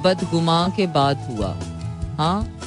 बदगुमा 0.04 0.68
के 0.76 0.86
बाद 0.86 1.28
हुआ। 1.30 1.56
हाँ? 2.16 2.59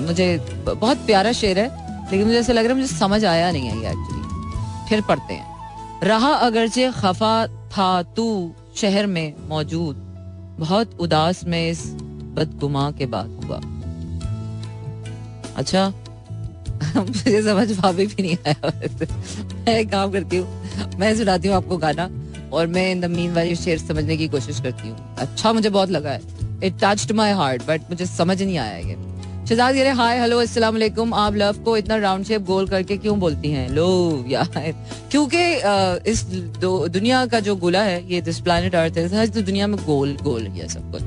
मुझे 0.00 0.36
बहुत 0.68 0.96
प्यारा 0.96 1.32
शेर 1.32 1.58
है, 1.58 1.66
लेकिन 2.10 2.26
मुझे 2.26 2.38
ऐसा 2.38 2.52
लग 2.52 2.64
रहा 2.64 2.74
है 2.74 2.80
मुझे 2.80 2.94
समझ 2.94 3.24
आया 3.24 3.50
नहीं 3.52 3.68
है 3.68 3.78
ये 3.82 3.90
एक्चुअली 3.90 4.88
फिर 4.88 5.00
पढ़ते 5.00 5.34
हैं। 5.34 6.00
रहा 6.02 6.32
अगरचे 6.32 6.90
खफा 6.92 7.46
था 7.46 8.02
तू 8.02 8.52
शहर 8.76 9.06
में 9.06 9.34
मौजूद। 9.48 9.96
बहुत 10.58 10.96
उदास 11.00 11.44
में 11.44 11.70
इस 11.70 11.84
बदगुमा 12.34 12.90
के 12.90 13.06
बाद 13.06 13.40
हुआ। 13.44 13.60
अच्छा 15.56 15.92
मुझे 16.96 17.42
समझ 17.42 17.78
भाभी 17.78 18.06
भी 18.06 18.22
नहीं 18.22 18.36
आया। 18.46 18.70
मैं 19.54 19.78
एक 19.78 19.90
काम 19.90 20.12
करती 20.12 20.36
हूँ, 20.36 20.62
मैं 20.98 21.16
सुनाती 21.16 21.48
हूँ 21.48 21.56
आपको 21.56 21.76
गाना, 21.76 22.08
और 22.52 22.66
मैं 22.66 22.92
इन 22.92 23.00
द 23.00 23.04
मीन 23.04 23.34
वाली 23.34 23.56
शेर 23.56 23.78
समझने 23.78 24.16
की 24.16 24.28
कोशिश 24.28 24.60
करती 24.60 24.88
हूँ। 24.88 25.16
अच्छा 25.18 25.52
मुझे 25.52 25.70
बहुत 25.70 25.90
लगा 25.90 26.10
है। 26.10 26.20
It 26.64 26.74
touched 26.84 27.12
my 27.12 27.32
heart 27.32 27.62
but 27.62 27.80
मुझे 27.90 28.06
समझ 28.06 28.42
नहीं 28.42 28.58
आया 28.58 28.76
ये। 28.76 29.11
शहजाद 29.48 29.74
कह 29.74 29.82
रहे 29.82 29.92
हाय 29.92 30.18
हेलो 30.20 30.38
अस्सलाम 30.40 30.74
वालेकुम 30.74 31.14
आप 31.14 31.34
लव 31.36 31.56
को 31.64 31.76
इतना 31.76 31.96
राउंड 31.98 32.24
शेप 32.24 32.42
गोल 32.46 32.66
करके 32.68 32.96
क्यों 32.96 33.18
बोलती 33.20 33.50
हैं? 33.50 33.68
लो 33.70 34.24
यार 34.28 34.74
क्योंकि 35.10 35.42
इस 36.10 36.22
दुनिया 36.64 37.24
का 37.26 37.40
जो 37.40 37.56
गोला 37.56 37.82
है, 37.82 37.96
ये 38.12 38.20
दिस 38.22 38.38
प्लैनेट 38.40 38.74
अर्थ 38.74 38.96
है, 38.96 39.06
हर 39.16 39.26
तो 39.28 39.42
दुनिया 39.42 39.66
में 39.66 39.76
गोल 39.86 40.16
गोल 40.22 40.46
है 40.46 40.68
सब 40.68 40.92
कुछ। 40.92 41.02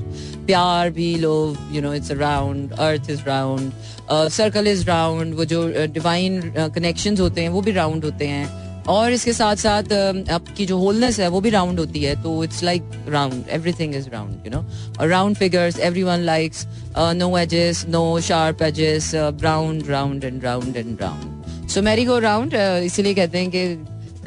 प्यार 0.46 0.90
भी 0.92 1.16
लो 1.20 1.36
you 1.72 1.82
know 1.82 1.94
it's 1.94 2.12
round 2.12 2.72
earth 2.74 3.10
is 3.12 3.22
round 3.28 3.72
circle 4.12 4.68
is 4.68 4.86
round 4.88 5.36
वो 5.36 5.46
जो 5.46 5.64
डिवाइन 5.94 6.42
कनेक्शंस 6.76 7.20
होते 7.20 7.42
हैं, 7.42 7.50
वो 7.50 7.62
भी 7.62 7.72
राउंड 7.72 8.06
होते 8.06 8.28
हैं। 8.28 8.65
और 8.88 9.12
इसके 9.12 9.34
साथ 9.34 9.56
साथ 9.56 9.94
आपकी 10.32 10.66
जो 10.66 10.78
होलनेस 10.78 11.20
है, 11.20 11.28
वो 11.28 11.42
भी 11.42 11.50
राउंड 11.50 11.80
होती 11.80 12.04
है 12.04 12.16
तो 12.24 12.44
it's 12.44 12.64
like 12.64 12.92
round 13.10 13.50
everything 13.50 13.96
is 13.96 14.10
round 14.10 14.46
you 14.46 14.52
know 14.52 14.64
और 15.00 15.08
round 15.08 15.36
figures 15.36 15.80
everyone 16.04 16.20
likes 16.26 16.66
no 16.98 17.38
edges 17.38 17.86
no 17.90 18.20
sharp 18.28 18.62
edges 18.62 19.12
round 19.16 19.90
round 19.90 20.24
and 20.24 20.44
round 20.44 20.78
and 20.78 21.02
round 21.02 21.70
so 21.70 21.82
merry 21.82 22.06
go 22.06 22.20
round 22.20 22.54
इसीलिए 22.86 23.14
कहते 23.14 23.38
हैं 23.38 23.50
कि 23.50 23.66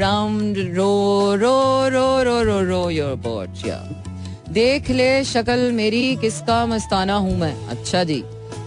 round 0.00 0.59
row 0.77 1.35
row 1.37 1.88
row 1.91 2.23
row 2.23 2.43
row 2.43 2.61
row 2.65 2.88
your 2.91 3.15
boat 3.27 3.67
या 3.67 3.79
देख 4.50 4.91
ले 4.91 5.25
शक्ल 5.25 5.73
मेरी, 5.73 6.17
किसका 6.17 6.65
मस्ताना 6.67 7.15
हूँ 7.17 7.37
मैं? 7.38 7.53
अच्छा 7.69 8.03
जी। 8.05 8.23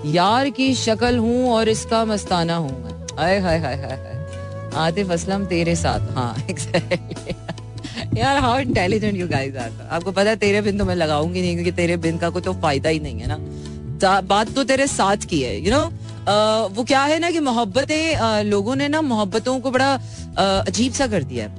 यार 0.06 0.50
की 0.50 0.74
शक्ल 0.76 1.18
हूँ 1.18 1.52
और 1.52 1.70
इसका 1.70 2.04
मस्ताना 2.06 2.56
हूँ 2.56 2.72
मैं। 2.84 2.94
हाय 3.18 3.40
हाय 3.40 3.58
हाय 3.58 3.76
हाय। 3.76 4.11
आतिफ 4.76 5.12
असलम 5.12 5.46
तेरे 5.46 5.76
साथ। 5.76 6.12
हाँ 6.16 6.36
यार 8.18 8.38
how 8.38 8.60
intelligent 8.60 9.18
you 9.18 9.28
guys 9.28 9.56
are 9.56 9.72
आपको 9.92 10.12
पता 10.12 10.30
है, 10.30 10.36
तेरे 10.36 10.62
बिन 10.62 10.78
तो 10.78 10.86
मैं 10.86 10.96
लगाऊँगी 10.96 11.42
नहीं, 11.42 11.54
क्योंकि 11.54 11.72
तेरे 11.72 11.98
बिन 11.98 12.18
का 12.18 12.30
कोई 12.30 12.42
तो 12.42 12.54
फ़ायदा 12.54 12.90
ही 12.90 13.00
नहीं 13.00 13.20
है 13.20 13.28
ना। 13.28 14.20
बात 14.22 14.54
तो 14.56 14.64
तेरे 14.64 14.88
साथ 14.88 15.26
की 15.30 15.42
है 15.42 15.58
यू 15.58 15.72
you 15.72 15.74
नो 15.74 16.70
वो 16.76 16.84
क्या 16.84 17.04
है 17.04 17.20
ना 17.20 17.30
कि 17.32 17.40
मोहब्बतें 17.40 18.44
लोगों 18.44 18.76
ने 18.76 18.88
ना 18.88 19.02
मोहब्बतों 19.02 19.60
को 19.60 19.72
बड़ा 19.72 19.94
अजीब 20.38 20.94
सा 20.94 21.08
कर 21.08 21.24
दिया 21.24 21.46
है। 21.46 21.52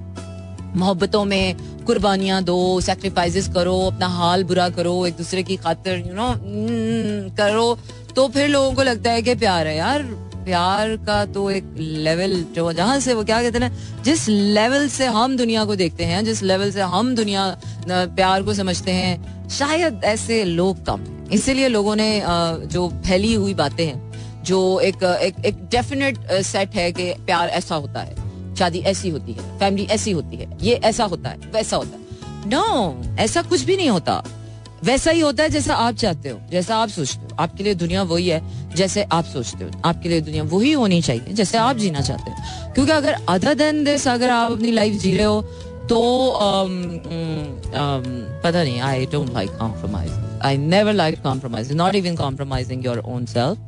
मोहब्बतों 0.77 1.25
में 1.25 1.57
कुर्बानियाँ 1.87 2.43
दो 2.45 2.81
सेक्रीफाइसेस 2.81 3.49
करो, 3.49 3.79
अपना 3.87 4.07
हाल 4.09 4.45
बुरा 4.45 4.69
करो, 4.71 4.95
एक 5.07 5.17
दूसरे 5.17 5.43
की 5.43 5.57
खातिर 5.59 5.99
यू 5.99 6.15
नो 6.15 6.35
करो। 7.37 7.79
तो 8.17 8.29
फिर 8.29 8.49
लोगों 8.49 8.73
को 8.75 8.83
लगता 8.83 9.11
है 9.11 9.23
कि 9.23 9.35
प्यार 9.37 9.67
है। 9.67 9.77
यार 9.77 10.03
प्यार 10.45 10.97
का 10.97 11.25
तो 11.27 11.51
एक 11.51 11.75
लेवल 11.79 12.43
जो 12.55 12.73
जहाँ 12.73 12.99
से 13.01 13.15
वो 13.15 13.25
क्या 13.25 13.43
कहते 13.43 13.59
हैं 13.59 14.03
जिस 14.03 14.29
लेवल 14.29 14.89
से 14.89 15.07
हम 15.07 15.37
दुनिया 15.37 15.65
को 15.65 15.77
देखते 15.77 16.05
हैं 16.05 16.25
जिस 16.25 16.43
लेवल 16.43 16.71
से 16.71 16.81
हम 16.81 17.15
दुनिया 17.15 17.61
प्यार 17.91 18.43
को 18.43 18.55
समझते 18.55 18.91
हैं 18.91 19.49
शायद 19.49 20.01
ऐसे 20.05 20.45
लोग 20.45 20.85
कम 20.87 21.05
इसीलिए 21.33 21.69
लोगों 21.69 21.97
ने 21.97 22.23
जो 22.67 22.89
फैली 23.07 23.35
हुई 23.35 23.55
बातें 23.55 23.87
हैं 23.87 24.43
जो 24.43 24.81
एक 24.81 25.03
एक 25.03 25.45
एक 25.45 25.65
डेफिनेट 25.65 26.19
सेट 26.33 26.75
है 26.75 26.93
कि 26.93 27.13
प्यार 27.13 27.49
ऐसा 27.49 27.75
होता 27.75 28.01
है 28.01 28.23
शादी 28.57 28.79
ऐसी 28.79 29.09
होती 29.09 29.33
है 29.33 29.59
फैमिली 29.59 29.87
ऐसी 29.87 30.11
होती 30.11 30.37
है 30.37 30.59
ये 30.63 30.75
ऐसा 30.75 31.05
होता 31.05 31.31
है 31.31 31.51
वैसा 31.53 31.77
होता 31.77 31.97
है। 31.97 32.03
नो 32.49 33.03
no, 33.03 33.19
ऐसा 33.21 33.43
कुछ 33.43 33.63
भी 33.63 33.77
नहीं 33.77 33.91
होता। 33.91 34.23
वैसा 34.85 35.11
ही 35.11 35.21
होता 35.21 35.43
है 35.43 35.49
जैसा 35.49 35.75
आप 35.75 35.95
चाहते 35.95 36.29
हो 36.29 36.41
जैसा 36.51 36.77
आप 36.77 36.89
सोचते 36.89 37.21
हो। 37.23 37.37
आपके 37.41 37.65
लिए 37.65 37.75
दुनिया 37.75 38.03
वही 38.03 38.29
है 38.29 38.75
जैसे 38.75 39.03
आप 39.03 39.25
सोचते 39.25 39.65
हो। 39.65 39.71
आपके 39.85 40.09
लिए 40.09 40.21
दुनिया 40.21 40.43
वही 40.43 40.73
होनी 40.73 41.01
चाहिए 41.03 41.33
जैसे 41.33 41.59
आप 41.59 41.77
जीना 41.77 42.01
चाहते 42.01 42.31
हो। 42.31 42.73
क्योंकि 42.73 42.93
अगर 42.93 43.17
अदर 43.29 43.55
देन 43.55 43.85
दिस 43.85 44.09
अगर 44.09 44.31
आप 44.31 44.53
अपनी 44.53 44.73
लाइफ 44.73 45.01
जी 45.03 45.17
रहे 45.17 45.27
हो 45.27 45.43
तो 45.83 45.99
um, 46.39 46.75
um, 47.77 48.05
पता 48.45 48.63
नहीं 48.63 48.81
I 48.81 49.07
don't 49.07 49.33
like 49.35 49.51
compromise 49.51 50.13
I 50.43 50.57
never 50.57 50.93
like 50.93 51.23
compromise 51.23 51.73
not 51.73 51.95
even 51.95 52.17
compromising 52.17 52.87
your 52.87 52.99
own 52.99 53.27
self 53.27 53.59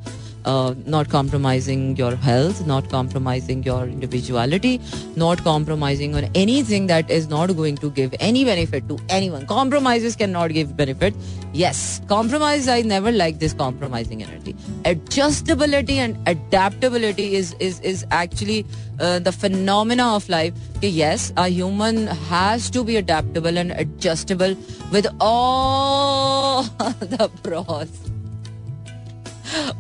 uh, 0.45 0.75
not 0.87 1.09
compromising 1.09 1.97
your 1.97 2.15
health, 2.17 2.67
not 2.67 2.89
compromising 2.89 3.63
your 3.63 3.85
individuality, 3.85 4.81
not 5.17 5.43
compromising 5.43 6.15
on 6.15 6.25
anything 6.35 6.87
that 6.87 7.11
is 7.11 7.29
not 7.29 7.55
going 7.57 7.77
to 7.77 7.91
give 7.91 8.15
any 8.21 8.45
benefit 8.45 8.89
to 8.89 8.99
anyone. 9.09 9.47
Compromises 9.47 10.17
cannot 10.17 10.53
give 10.53 10.77
benefit. 10.77 11.15
Yes, 11.53 12.01
compromise, 12.09 12.69
I 12.69 12.83
never 12.83 13.13
like 13.13 13.39
this 13.39 13.53
compromising 13.53 14.23
energy. 14.23 14.55
Adjustability 14.85 15.97
and 15.97 16.17
adaptability 16.27 17.35
is, 17.35 17.55
is, 17.61 17.81
is 17.81 18.07
actually 18.11 18.67
uh, 19.01 19.19
the 19.19 19.33
phenomena 19.33 20.15
of 20.15 20.29
life. 20.29 20.53
Yes, 20.81 21.33
a 21.37 21.49
human 21.49 22.07
has 22.07 22.71
to 22.71 22.85
be 22.85 22.97
adaptable 22.97 23.57
and 23.57 23.73
adjustable 23.73 24.57
with 24.91 25.07
all 25.21 26.63
the 27.01 27.31
pros 27.43 28.14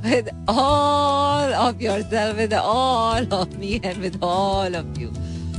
with 0.06 0.32
all 0.48 1.54
of 1.66 1.80
yourself, 1.80 2.36
with 2.38 2.54
all 2.54 3.30
of 3.32 3.58
me 3.58 3.80
and 3.82 4.02
with 4.06 4.22
all 4.22 4.82
of 4.82 4.98
you. 5.02 5.12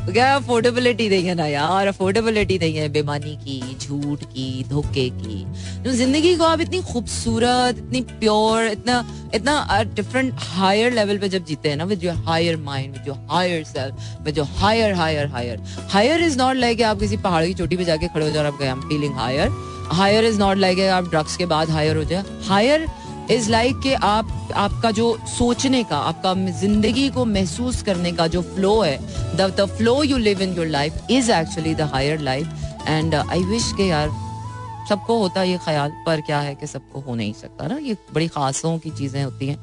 क्या 0.06 0.26
affordability 0.36 1.08
नहीं 1.10 1.26
है 1.26 1.34
ना 1.36 1.46
यार 1.48 1.88
affordability 1.88 2.58
नहीं 2.60 2.76
है 2.78 2.88
बेमानी 2.94 3.36
की 3.44 3.60
झूठ 3.82 4.24
की 4.24 4.64
धोखे 4.70 5.08
की। 5.10 5.38
तो 5.84 5.92
ज़िंदगी 5.92 6.36
को 6.36 6.44
आप 6.44 6.62
इतनी 6.62 6.82
खूबसूरत 6.92 7.78
इतनी 7.78 8.02
प्योर 8.20 8.66
इतना 8.66 8.98
इतना 9.36 9.84
डिफरेंट 9.96 10.34
हायर 10.40 10.92
लेवल 10.94 11.18
पे 11.20 11.30
जब 11.30 11.46
जीते 11.46 11.70
हैं 11.70 11.78
ना 11.78 11.84
with 11.84 12.04
your 12.04 12.16
higher 12.28 12.58
mind 12.58 12.94
with 12.94 13.08
your 13.08 13.18
higher 13.32 13.64
self 13.64 14.22
with 14.26 14.38
your 14.38 14.48
higher 14.58 14.94
higher 14.96 15.28
higher 15.28 15.64
higher 15.94 16.24
is 16.24 16.38
not 16.38 16.56
like 16.56 16.82
आप 16.92 17.00
किसी 17.00 17.18
पहाड़ 17.26 17.46
की 17.46 17.54
चोटी 17.54 17.78
पे 17.78 17.86
जाके 17.86 18.08
खड़े 18.08 18.26
हो 18.26 18.32
जाओ 18.32 18.46
आप 18.52 18.60
गए 18.60 18.74
feeling 18.88 19.16
higher 19.16 19.50
higher 19.94 20.26
is 20.26 20.40
not 20.40 20.58
like 20.58 20.80
आप 21.00 21.10
ड्रग्स 21.10 21.38
के 21.38 21.46
बाद 21.46 21.70
हायर 21.70 21.98
हो 21.98 22.04
जाए। 22.04 22.24
हायर 22.48 22.88
इज़ 23.32 23.50
लाइक 23.52 23.80
कि 23.80 23.94
आप, 23.94 24.28
आपका 24.56 24.92
जो 24.92 25.18
सोचने 25.28 25.84
का, 25.84 25.98
आपका 25.98 26.34
ज़िंदगी 26.60 27.10
को 27.10 27.26
महसूस 27.26 27.82
करने 27.84 28.12
का 28.12 28.28
जो 28.28 28.42
फ्लो 28.42 28.80
है 28.82 28.98
the 29.38 29.66
flow 29.78 30.04
you 30.04 30.18
live 30.18 30.42
in 30.42 30.56
your 30.56 30.68
life 30.68 31.12
is 31.12 31.32
actually 31.32 31.76
the 31.76 31.82
higher 31.94 32.20
life 32.20 32.48
and 32.88 33.16
I 33.16 33.44
wish 33.44 33.72
के 33.78 33.88
यार, 33.88 34.10
सबको 34.90 35.18
होता 35.20 35.44
ये 35.44 35.58
ख्याल, 35.58 35.92
पर 36.06 36.22
क्या 36.22 36.40
है 36.40 36.56
कि 36.56 36.68
सबको 36.68 37.00
हो 37.00 37.16
नहीं 37.16 37.34
सकता 37.34 37.68
ना? 37.68 37.78
ये 37.78 37.98
बड़ी 38.14 38.28
खासों 38.28 38.78
की 38.80 38.90
चीज़ें 38.90 39.24
होती 39.24 39.48
हैं। 39.48 39.58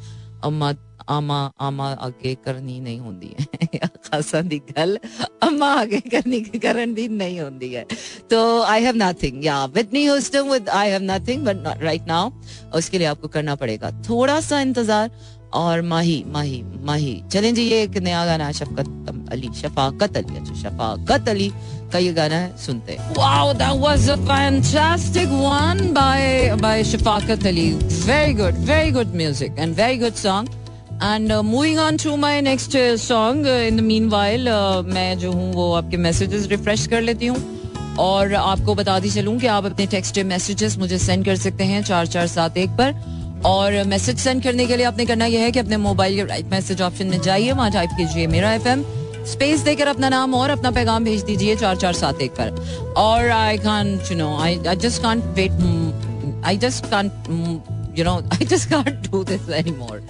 अम्मा 0.44 0.72
आमा 1.08 1.40
आमा 1.60 1.88
आगे 2.02 2.34
करनी 2.44 2.78
नहीं 2.80 2.98
होती 3.00 3.34
है। 3.38 3.78
खासा 3.78 4.40
दी 4.42 4.58
गल, 4.68 4.98
अम्मा 5.42 5.66
आगे 5.74 6.00
करनी 6.06 6.40
करन 6.40 6.94
दी 6.94 7.08
नहीं 7.10 7.40
होती 7.40 7.72
है। 7.72 7.84
तो 8.30 8.40
आई 8.62 8.82
हैव 8.82 8.96
नथिंग 8.96 9.44
या 9.44 9.64
Whitney 9.74 10.04
Houston 10.04 10.48
with 10.50 10.68
I 10.70 10.90
have 10.90 11.02
nothing 11.02 11.44
but 11.44 11.82
right 11.82 12.06
now 12.08 12.30
उसके 12.76 12.98
लिए 12.98 13.06
आपको 13.06 13.28
करना 13.28 13.54
पड़ेगा। 13.56 13.90
थोड़ा 14.08 14.40
सा 14.40 14.60
इंतज़ार 14.60 15.10
और 15.54 15.82
माही 15.82 16.22
माही 16.28 16.62
माही। 16.84 17.22
चलें 17.32 17.54
जी, 17.54 17.62
ये 17.62 17.82
एक 17.82 17.96
नया 17.98 18.24
गाना 18.26 18.46
है, 18.46 18.52
शफकत 18.52 19.30
अली, 19.32 19.48
शफाकत 19.56 20.16
अली 20.16 20.36
अच्छा 20.36 20.54
शफाकत 20.60 21.28
अली 21.28 21.50
का 21.92 21.98
ये 21.98 22.12
गाना 22.12 22.36
है, 22.36 22.56
सुनते 22.58 22.96
wow 23.18 23.52
that 23.54 23.80
was 23.80 24.08
a 24.10 24.16
fantastic 24.22 25.28
one 25.28 25.92
by 25.92 26.54
by 26.62 26.84
Shafqat 26.84 27.46
Ali. 27.46 27.70
Very 28.06 28.34
good 28.34 28.64
very 28.66 28.90
good 28.92 29.14
music 29.16 29.58
and 29.58 29.74
very 29.76 29.98
good 29.98 30.14
song 30.22 30.48
and 31.02 31.32
moving 31.32 31.78
on 31.78 31.96
to 31.96 32.16
my 32.16 32.40
next 32.40 32.76
song 33.00 33.46
in 33.46 33.76
the 33.76 33.80
meanwhile 34.08 34.48
मैं 34.86 35.18
जो 35.18 35.32
हूँ 35.32 35.52
वो 35.54 35.72
आपके 35.74 35.96
मैसेजेस 35.96 36.46
रिफ्रेश 36.48 36.86
कर 36.86 37.00
लेती 37.02 37.26
हूँ। 37.26 37.96
और 38.00 38.34
आपको 38.34 38.74
बता 38.74 38.98
दी 38.98 39.10
चलूँ 39.10 39.38
कि 39.38 39.46
आप 39.46 39.64
अपने 39.66 39.86
टेक्स्ट 39.86 40.18
मैसेजेस 40.26 40.76
मुझे 40.78 40.98
सेंड 40.98 41.24
कर 41.24 41.36
सकते 41.36 41.64
हैं 41.64 41.82
चार 41.84 42.06
चार 42.06 42.26
सात 42.26 42.56
एक 42.56 42.70
पर। 42.80 42.94
और 43.46 43.82
मैसेज 43.86 44.18
सेंड 44.18 44.42
करने 44.42 44.66
के 44.66 44.76
लिए 44.76 44.86
आपने 44.86 45.06
करना 45.06 45.26
यह 45.26 45.40
है 45.40 45.50
कि 45.52 45.58
अपने 45.58 45.76
मोबाइल 45.76 46.16
के 46.16 46.24
राइट 46.24 46.50
मैसेज 46.50 46.82
ऑप्शन 46.82 47.06
में 47.06 47.20
जाइए, 47.20 47.52
वहाँ 47.52 47.70
टाइप 47.72 47.90
कीजिए 47.98 48.26
मेरा 48.26 48.52
एफएम 48.54 48.84
स्पेस 49.32 49.60
देकर 49.60 49.88
अपना 49.88 50.08
नाम 50.08 50.34
और 50.34 50.50
अपना 50.50 50.70
पैगाम 50.70 51.04
भेज 51.04 51.22
दीजिए 51.24 51.56
चार 51.56 51.76
चार 51.76 51.92
सात 51.94 52.20
एक 52.22 52.30
पर। 52.40 52.94
और 52.96 53.28
I 53.30 53.58
can 53.58 53.98
you 54.10 54.16
know 54.18 54.36
I 54.38 54.76
just 54.76 55.02
can't 55.02 55.24
wait 55.36 56.44
I 56.46 56.56
just 56.58 56.90
can't 56.90 57.12
you 57.98 58.04
know 58.04 58.20
I 58.32 58.46
just 58.46 58.70
can't 58.70 59.08
do 59.08 59.24
this 59.24 59.48
anymore 59.70 60.02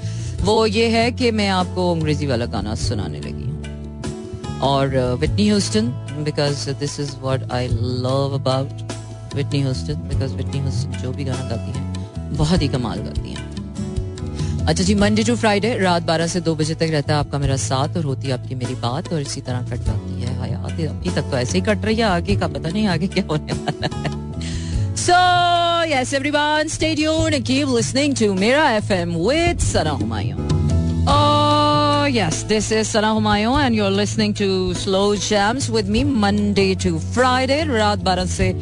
वो 0.45 0.55
ये 0.67 0.89
है 0.89 1.11
कि 1.13 1.31
मैं 1.31 1.49
आपको 1.49 1.91
अंग्रेज़ी 1.93 2.27
वाला 2.27 2.47
गाना 2.47 2.75
सुनाने 2.75 3.21
लगी 3.21 3.45
हूँ। 3.45 4.61
और 4.63 4.97
Whitney 5.21 5.47
Houston 5.49 5.87
because 6.25 6.71
this 6.81 6.99
is 7.01 7.13
what 7.21 7.53
I 7.53 7.69
love 7.69 8.35
about 8.35 9.35
Whitney 9.35 9.61
Houston 9.61 10.09
because 10.09 10.35
Whitney 10.35 10.59
Houston 10.59 10.99
जो 11.03 11.13
भी 11.13 11.25
गाना 11.25 11.49
गाती 11.49 11.79
हैं, 11.79 12.37
बहुत 12.37 12.63
ही 12.63 12.69
कमाल 12.69 12.99
गाती 12.99 13.31
हैं। 13.31 14.67
अच्छा 14.67 14.85
जी 14.85 14.95
मंडे 14.95 15.23
टू 15.25 15.37
फ्राइडे 15.37 15.77
रात 15.79 16.03
12 16.03 16.27
से 16.27 16.41
2 16.41 16.55
बजे 16.55 16.75
तक 16.75 16.89
रहता 16.91 17.15
है 17.15 17.21
आपका 17.21 17.39
मेरा 17.39 17.57
साथ 17.59 17.97
और 17.97 18.05
होती 18.05 18.29
है 18.29 18.35
आपकी 18.35 18.55
मेरी 18.55 18.75
बात, 18.75 19.13
और 19.13 19.21
इसी 19.21 19.41
तरह 19.41 19.63
कट 19.71 19.85
जाती 19.85 20.23
है। 20.23 20.41
हयात 20.43 20.81
अभी 20.91 21.11
तक 21.11 21.31
तो 21.31 21.37
ऐसे 21.37 21.59
ही 21.59 21.65
कट 21.65 21.85
रही 21.85 21.97
है, 21.97 22.05
आगे 22.05 22.37
का 22.37 22.49
पता 22.49 22.69
नहीं 22.69 22.87
आगे 22.89 23.07
क्या 23.09 23.25
होने 23.31 23.53
वाला 23.53 23.97
है। 23.99 24.32
Yes, 25.09 26.13
everyone, 26.13 26.69
stay 26.69 26.95
tuned 26.95 27.35
and 27.35 27.45
keep 27.45 27.67
listening 27.67 28.15
to 28.15 28.35
Mira 28.35 28.81
FM 28.81 29.25
with 29.25 29.61
Sana 29.61 29.97
Humayun. 29.97 30.39
Oh, 31.09 32.05
yes, 32.05 32.45
this 32.45 32.71
is 32.71 32.89
Sana 32.89 33.09
Humayun 33.09 33.57
and 33.67 33.75
you're 33.75 33.91
listening 33.91 34.33
to 34.35 34.75
Slow 34.75 35.17
Jams 35.17 35.71
with 35.71 35.89
me 35.89 36.05
Monday 36.05 36.75
to 36.77 37.01
Friday, 37.01 37.65
रात 37.65 37.99
12 38.05 38.27
से 38.27 38.53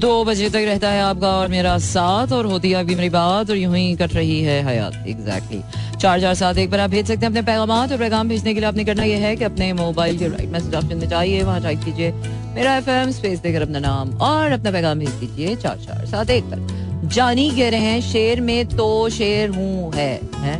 दो 0.00 0.24
बजे 0.24 0.48
तक 0.50 0.64
रहता 0.66 0.90
है 0.90 1.02
आपका 1.02 1.28
और 1.40 1.48
मेरा 1.48 1.76
साथ 1.78 2.32
और 2.32 2.46
होती 2.46 2.70
है 2.70 2.76
आपकी 2.80 2.94
मेरी 2.94 3.08
बात 3.10 3.50
और 3.50 3.56
यूँ 3.56 3.76
ही 3.76 3.94
कट 3.96 4.12
रही 4.14 4.40
है 4.42 4.62
हयात 4.66 5.06
एग्जैक्टली 5.08 5.62
चार 6.00 6.20
चार 6.20 6.34
सात 6.34 6.58
एक 6.58 6.70
पर 6.70 6.80
आप 6.80 6.90
भेज 6.90 7.06
सकते 7.06 7.20
हैं 7.20 7.26
अपने 7.26 7.42
पैगाम 7.42 7.70
और 7.70 7.96
पैगाम 7.98 8.28
भेजने 8.28 8.52
के 8.54 8.60
लिए 8.60 8.68
आपने 8.68 8.84
करना 8.84 9.04
यह 9.04 9.24
है 9.26 9.34
कि 9.36 9.44
अपने 9.44 9.72
मोबाइल 9.72 10.18
के 10.18 10.28
राइट 10.28 10.50
मैसेज 10.50 10.74
ऑप्शन 10.74 10.96
में 10.96 11.08
चाहिए 11.08 11.42
वहाँ 11.42 11.62
टाइप 11.62 11.84
कीजिए 11.84 12.12
मेरा 12.54 12.76
एफ़ 12.76 12.90
एम 12.90 13.10
स्पेस 13.10 13.38
देकर 13.38 13.62
अपना 13.62 13.78
नाम 13.78 14.10
और 14.22 14.52
अपना 14.52 14.70
पैगाम 14.70 14.98
भेज 14.98 15.10
दीजिए 15.10 15.54
चार 15.56 15.78
चार 15.78 16.04
सात 16.06 16.30
एक 16.30 16.44
पर। 16.44 17.08
जानी 17.14 17.50
कह 17.50 17.68
रहे 17.70 17.80
हैं 17.80 18.00
शेर 18.02 18.40
में 18.40 18.66
तो 18.66 19.08
शेर 19.08 19.50
हूँ 19.50 19.92
है, 19.94 20.12
है? 20.36 20.58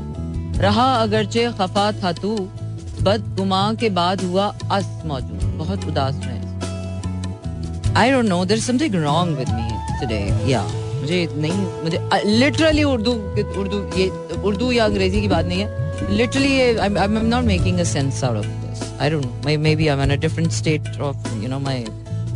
रहा 0.60 0.86
अगरचे 0.94 1.46
खफा 1.58 1.90
था 1.92 2.12
तू 2.12 2.36
बदगुमा 3.02 3.72
के 3.74 3.90
बाद 3.90 4.22
हुआ 4.22 4.46
अस 4.70 5.02
मौजूद। 5.06 5.42
बहुत 5.58 5.84
उदास 5.84 6.14
में। 6.16 7.94
I 7.96 8.10
don't 8.10 8.24
know 8.24 8.44
there 8.44 8.60
something 8.60 8.94
wrong 8.94 9.38
with 9.38 9.48
me 9.50 9.68
today 10.00 10.50
या 10.52 10.66
मुझे 11.00 11.26
नहीं, 11.36 11.66
मुझे 11.82 11.98
लिटरली 12.38 12.84
उर्दू 12.84 13.12
उर्दू, 13.60 13.78
ये, 13.98 14.08
उर्दू 14.42 14.70
या 14.72 14.84
अंग्रेज़ी 14.84 15.20
की 15.20 15.28
बात 15.28 15.46
नहीं 15.46 15.60
है। 15.60 16.16
लिटरली 16.16 16.48
ये 16.48 16.76
I 16.76 16.86
am 16.86 17.18
not 17.26 17.44
making 17.44 17.78
a 17.78 17.84
sense 17.84 18.22
out 18.24 18.36
of 18.36 18.46
this 18.46 18.82
I 19.00 19.10
don't 19.10 19.24
know 19.24 19.58
maybe 19.76 19.86
I 19.86 19.96
am 19.96 20.02
in 20.02 20.10
a 20.10 20.20
different 20.20 20.50
state 20.52 21.00
of 21.00 21.16
you 21.42 21.48
know 21.48 21.58
my 21.60 21.84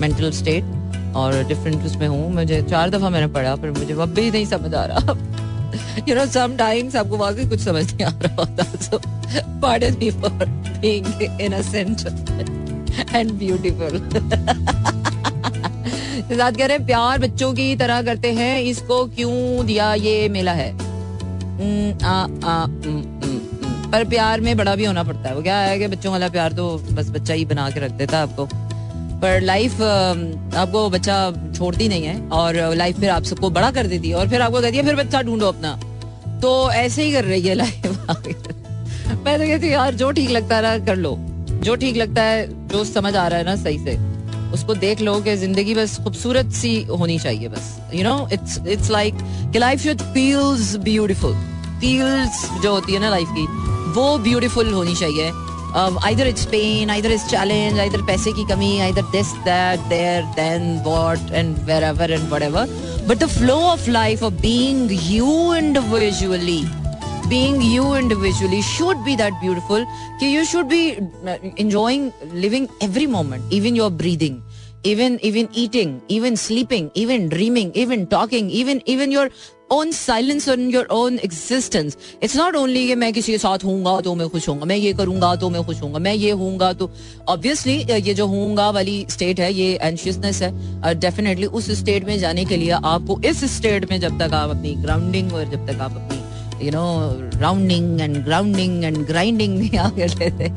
mental 0.01 0.31
state 0.33 1.17
और 1.17 1.43
डिफरेंट 1.49 1.85
उसमें 1.87 2.07
हूँ। 2.09 2.33
मुझे 2.35 2.63
चार 2.63 2.91
दफ़ा 2.91 3.09
मैंने 3.11 3.27
पढ़ा, 3.35 3.55
पर 3.57 3.71
मुझे 3.71 3.95
अब 3.95 4.15
भी 4.15 4.31
नहीं 4.31 4.47
समझ 4.47 4.75
आ 4.75 4.85
रहा। 4.93 5.17
यू 6.09 6.15
नो 6.15 6.25
सम 6.27 6.57
टाइम्स 6.57 6.97
आपको 6.97 7.17
वाकई 7.17 7.49
कुछ 7.49 7.61
समझ 7.61 7.85
नहीं 7.93 8.05
आ 8.07 8.13
रहा 8.23 8.35
होता 8.39 8.65
so 8.85 9.01
pardon 9.63 9.97
me 10.01 10.11
for 10.11 10.45
being 10.45 11.41
innocent 11.41 12.07
and 13.15 13.31
beautiful 13.33 13.99
साथ 16.23 16.53
कह 16.53 16.67
रहे 16.67 16.77
हैं, 16.77 16.87
प्यार 16.87 17.19
बच्चों 17.19 17.53
की 17.55 17.77
तरह 17.77 18.03
करते 18.03 18.33
हैं, 18.33 18.61
इसको 18.61 19.05
क्यों 19.07 19.67
दिया 19.67 19.95
ये 19.95 20.29
मेला 20.29 20.53
है. 20.53 20.73
पर 23.91 24.05
प्यार 24.05 24.41
में 24.41 24.57
बड़ा 24.57 24.75
भी 24.75 24.85
होना 24.85 25.03
पड़ता 25.03 25.29
है। 25.29 25.35
वो 25.35 25.43
क्या 25.43 25.59
है 25.59 25.79
कि 25.79 25.87
बच्चों 25.87 26.13
वाला 26.13 26.29
प्यार 26.29 26.53
तो 26.53 26.77
बस 26.93 27.11
बच्चा 27.11 27.35
ही 27.35 27.45
बना 27.45 27.71
के 27.71 27.81
रख 27.81 27.91
देता 27.91 28.17
है 28.17 28.23
आपको। 28.23 28.49
पर 29.21 29.41
लाइफ 29.41 29.81
आपको 29.83 30.91
बच्चा 30.91 31.33
छोड़ती 31.57 31.89
नहीं 31.89 32.05
है 32.05 32.29
और 32.29 32.75
लाइफ 32.75 33.01
फिर 33.01 33.11
आप 33.11 33.25
सबको 33.25 33.51
बड़ा 33.51 33.71
कर 33.71 33.87
देती 33.87 34.09
है 34.09 34.15
और 34.15 34.29
फिर 34.29 34.43
आपको 34.43 34.61
कहती 34.61 34.77
है, 34.77 34.85
फिर 34.85 34.97
बच्चा 34.97 35.23
ढूंढो 35.23 35.47
अपना। 35.47 35.81
तो 36.41 36.71
ऐसे 36.71 37.03
ही 37.03 37.13
कर 37.13 37.25
रही 37.25 37.43
है 37.43 37.55
लाइफ 37.55 37.87
मैं 39.25 39.39
तो 39.39 39.47
कहती 39.47 39.73
यार, 39.73 39.95
जो 39.95 40.11
ठीक 40.11 40.31
लगता 40.31 40.57
है 40.57 40.63
ना, 40.63 40.79
कर 40.87 40.97
लो। 40.97 41.17
जो 41.51 41.75
ठीक 41.75 41.97
लगता 41.97 42.23
है, 42.23 42.69
जो 42.69 42.85
समझ 42.85 43.17
आ 43.17 43.29
रहा 43.29 43.39
है 43.39 43.45
ना, 43.45 43.57
सही 43.57 43.79
से। 43.79 44.10
उसको 44.55 44.75
देख 44.75 45.01
लो 45.01 45.21
कि 45.23 45.37
ज़िंदगी 45.37 45.75
बस 45.75 45.99
खूबसूरत 46.05 46.51
सी 46.53 46.73
होनी 46.91 47.19
चाहिए 47.19 47.49
बस। 47.49 47.77
You 47.95 48.05
know 48.05 48.29
it's 48.33 48.59
it's 48.67 48.91
like 48.91 49.15
कि 49.53 49.59
life 49.59 49.81
should 49.83 50.03
feels 50.15 50.75
beautiful 50.89 51.35
feels 51.81 52.45
जो 52.63 52.73
होती 52.73 52.93
है 52.93 52.99
ना 53.01 53.11
लाइफ 53.11 53.29
की, 53.37 53.47
वो 53.95 54.19
ब्यूटीफुल 54.25 54.73
होनी 54.73 54.95
चाहिए। 54.95 55.31
Either 56.05 56.27
it's 56.27 56.45
pain 56.51 56.91
either 56.91 57.13
it's 57.13 57.29
challenge 57.31 57.79
either 57.81 58.03
पैसे 58.07 58.33
की 58.33 58.45
कमी 58.45 58.79
either 58.81 59.03
this 59.13 59.33
that 59.47 59.81
there 59.89 60.23
then 60.39 60.63
what 60.87 61.33
and 61.33 61.57
wherever 61.85 62.11
and 62.13 62.29
whatever 62.43 62.67
but 63.09 63.19
the 63.19 63.27
flow 63.39 63.55
of 63.55 63.89
life 63.91 64.23
of 64.23 64.35
being 64.43 64.93
you 65.13 65.55
individually 65.55 66.63
being 67.31 67.59
you 67.63 67.83
individually 67.97 68.61
should 68.69 69.03
be 69.09 69.13
that 69.19 69.35
beautiful 69.41 69.83
कि 70.21 70.31
you 70.31 70.41
should 70.53 70.69
be 70.71 70.79
enjoying, 71.65 72.09
living 72.45 72.65
every 72.87 73.07
moment, 73.13 73.53
even 73.59 73.77
your 73.81 73.89
breathing 74.01 74.41
even 74.85 75.19
even 75.23 75.49
eating, 75.53 76.01
even 76.09 76.37
sleeping, 76.37 76.91
even 76.95 77.29
dreaming, 77.29 77.73
even 77.75 78.07
talking, 78.07 78.51
even 78.51 78.83
even 78.87 79.11
your 79.11 79.31
own 79.71 79.93
silence 79.93 80.49
on 80.49 80.71
your 80.71 80.87
own 80.91 81.19
existence. 81.19 81.97
It's 82.21 82.35
not 82.35 82.57
only 82.57 82.87
कि 82.87 82.95
मैं 82.95 83.13
किसी 83.13 83.33
के 83.33 83.39
साथ 83.39 83.65
हूँगा 83.65 84.01
तो 84.01 84.15
मैं 84.15 84.29
खुश 84.29 84.49
होऊँगा, 84.49 84.65
मैं 84.65 84.77
ये 84.77 84.93
करूँगा 84.93 85.35
तो 85.37 85.51
मैं 85.51 85.63
खुश 85.67 85.81
होऊँगा, 85.83 85.99
मैं 85.99 86.15
ये 86.15 86.31
हूँगा 86.31 86.73
तो 86.73 86.91
ऑब्वियसली 87.29 87.77
ये 87.93 88.15
जो 88.15 88.27
हूँगा 88.27 88.71
वाली 88.71 89.05
स्टेट 89.11 89.41
है, 89.41 89.53
ये 89.53 89.79
एंशियसनेस 89.83 90.43
है। 90.43 90.95
डेफिनेटली 91.01 91.47
उस 91.47 91.71
स्टेट 91.81 92.05
में 92.05 92.19
जाने 92.19 92.45
के 92.45 92.57
लिए 92.57 92.71
आपको 92.71 93.21
इस 93.25 93.45
स्टेट 93.57 93.91
में 93.91 93.99
जब 94.01 94.19
तक 94.23 94.35
आप 94.35 94.51
अपनी 94.57 94.75
ग्राउंडिंग 94.83 95.33
और 95.33 95.45
जब 95.51 95.67
तक 95.67 95.81
आप 95.81 95.97
अपनी 95.97 96.67
you 96.67 96.73
know 96.73 97.41
rounding 97.41 98.01
and 98.01 98.17
grounding 98.25 98.85
and 98.85 98.99
grinding 99.07 99.59
नहीं 99.59 99.79
आ 99.79 99.89
कर 99.91 100.19
लेते 100.19 100.49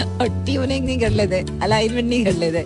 और 0.00 0.28
ट्यूनिंग 0.44 0.84
नहीं 0.84 0.98
कर 1.00 1.10
लेते? 1.10 1.44
अलाइनमेंट 1.62 2.08
नहीं 2.08 2.24
कर 2.24 2.32
लेते। 2.34 2.62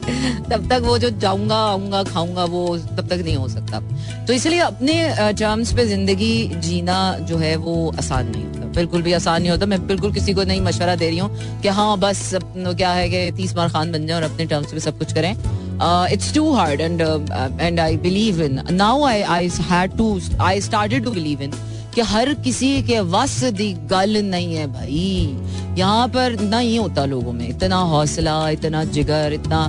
तब 0.50 0.68
तक 0.70 0.82
वो 0.84 0.96
जो 0.98 1.10
जाऊँगा, 1.18 1.56
आऊँगा, 1.56 2.02
खाऊँगा, 2.04 2.44
वो 2.46 2.76
तब 2.78 3.08
तक 3.08 3.22
नहीं 3.24 3.36
हो 3.36 3.48
सकता। 3.48 3.80
तो 4.26 4.32
इसलिए 4.32 4.58
अपने 4.60 4.94
टर्म्स 5.38 5.72
पे 5.76 5.86
ज़िंदगी 5.86 6.34
जीना 6.58 6.98
जो 7.20 7.36
है 7.38 7.54
वो 7.58 7.74
आसान 7.98 8.30
नहीं 8.30 8.44
होता। 8.44 8.70
बिल्कुल 8.74 9.02
भी 9.02 9.12
आसान 9.12 9.40
नहीं 9.42 9.50
होता। 9.50 9.66
मैं 9.66 9.86
बिल्कुल 9.86 10.12
किसी 10.12 10.34
को 10.34 10.44
नहीं 10.44 10.60
मशवरा 10.60 10.94
दे 10.96 11.08
रही 11.08 11.18
हूँ 11.18 11.60
कि 11.62 11.68
हाँ 11.70 11.98
बस 12.00 12.30
क्या 12.56 12.92
है 12.92 13.08
कि 13.10 13.30
तीस 13.36 13.52
बार 13.54 13.68
खान 13.68 13.92
बन 13.92 14.06
जाए 14.06 14.16
और 14.16 14.30
अपने 14.30 14.46
टर्म्स 14.46 14.72
पे 14.72 14.80
सब 14.80 14.98
कुछ 14.98 15.12
करें। 15.12 15.34
It's 16.12 16.32
too 16.34 16.50
hard 16.52 16.80
and 16.80 17.00
and 17.60 17.80
I 17.80 17.96
believe 17.98 18.42
in 18.42 18.60
now 18.70 19.04
I 19.04 19.22
I 19.36 19.48
had 19.70 19.96
to 19.98 20.18
I 20.40 20.60
started 20.60 21.04
to 21.04 21.10
believe 21.10 21.42
in 21.42 21.52
कि 21.94 22.00
हर 22.00 22.32
किसी 22.44 22.82
के 22.82 23.00
वस 23.14 23.42
दी 23.54 23.72
गल 23.90 24.16
नहीं 24.24 24.54
है 24.54 24.66
भाई 24.72 25.36
यहाँ 25.78 26.08
पर 26.08 26.32
इतना 26.32 26.58
ही 26.58 26.76
होता 26.76 27.04
लोगों 27.04 27.32
में, 27.32 27.48
इतना 27.48 27.76
हौसला, 27.92 28.48
इतना 28.50 28.84
जिगर, 28.96 29.32
इतना 29.32 29.64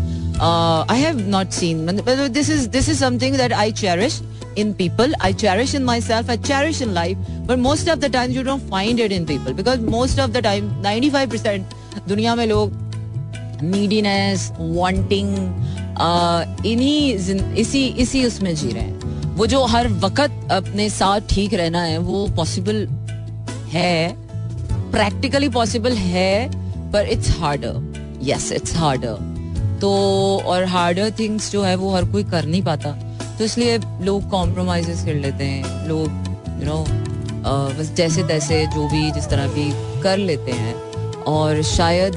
I 0.91 1.01
have 1.01 1.19
not 1.29 1.49
seen 1.59 1.85
this 2.05 2.49
is 2.49 2.67
this 2.69 2.89
is 2.89 2.99
something 2.99 3.35
that 3.37 3.53
I 3.53 3.71
cherish 3.71 4.21
in 4.55 4.73
people. 4.73 5.13
I 5.19 5.33
cherish 5.33 5.73
in 5.73 5.83
myself. 5.83 6.29
I 6.29 6.37
cherish 6.37 6.81
in 6.81 6.93
life. 6.93 7.17
But 7.45 7.59
most 7.59 7.87
of 7.87 8.01
the 8.01 8.09
times 8.09 8.35
you 8.35 8.43
don't 8.43 8.67
find 8.69 8.99
it 8.99 9.11
in 9.11 9.25
people 9.25 9.53
because 9.53 9.79
most 9.79 10.19
of 10.19 10.33
the 10.33 10.41
time 10.41 10.69
95% 10.83 12.07
दुनिया 12.07 12.35
में 12.35 12.45
लोग 12.47 12.71
neediness 13.63 14.51
wanting 14.59 15.35
इन्हीं 16.65 17.13
इसी 17.61 17.85
इसी 18.03 18.25
उसमें 18.25 18.53
जी 18.55 18.71
रहे 18.71 18.83
हैं 18.83 19.12
वो 19.35 19.45
जो 19.47 19.63
हर 19.65 19.87
वक्त 19.99 20.51
अपने 20.51 20.89
साथ 20.89 21.21
ठीक 21.29 21.53
रहना 21.53 21.81
है, 21.83 21.97
वो 21.97 22.27
पॉसिबल 22.35 22.87
है। 23.69 24.15
प्रैक्टिकली 24.91 25.49
पॉसिबल 25.49 25.93
है 25.93 26.91
पर 26.91 27.07
it's 27.07 27.29
harder 27.39 28.19
yes 28.23 28.51
it's 28.51 28.75
harder 28.75 29.31
तो 29.81 29.91
और 30.45 30.63
हार्डर 30.65 31.11
थिंग्स 31.19 31.51
जो 31.51 31.63
है, 31.63 31.75
वो 31.75 31.93
हर 31.95 32.05
कोई 32.05 32.23
कर 32.23 32.45
नहीं 32.45 32.61
पाता। 32.61 32.91
तो 33.37 33.43
इसलिए 33.43 33.77
लोग 34.01 34.29
कॉम्प्रोमाइज 34.29 35.03
कर 35.05 35.13
लेते 35.15 35.43
हैं। 35.43 35.87
लोग 35.87 36.07
यू 36.59 36.65
नो 36.65 36.83
बस 37.79 37.91
जैसे 37.95 38.23
तैसे 38.23 38.65
जो 38.67 38.87
भी 38.89 39.11
जिस 39.11 39.29
तरह 39.29 39.47
भी 39.47 39.69
कर 40.01 40.17
लेते 40.17 40.51
हैं। 40.51 40.75
और 41.23 41.61
शायद, 41.63 42.13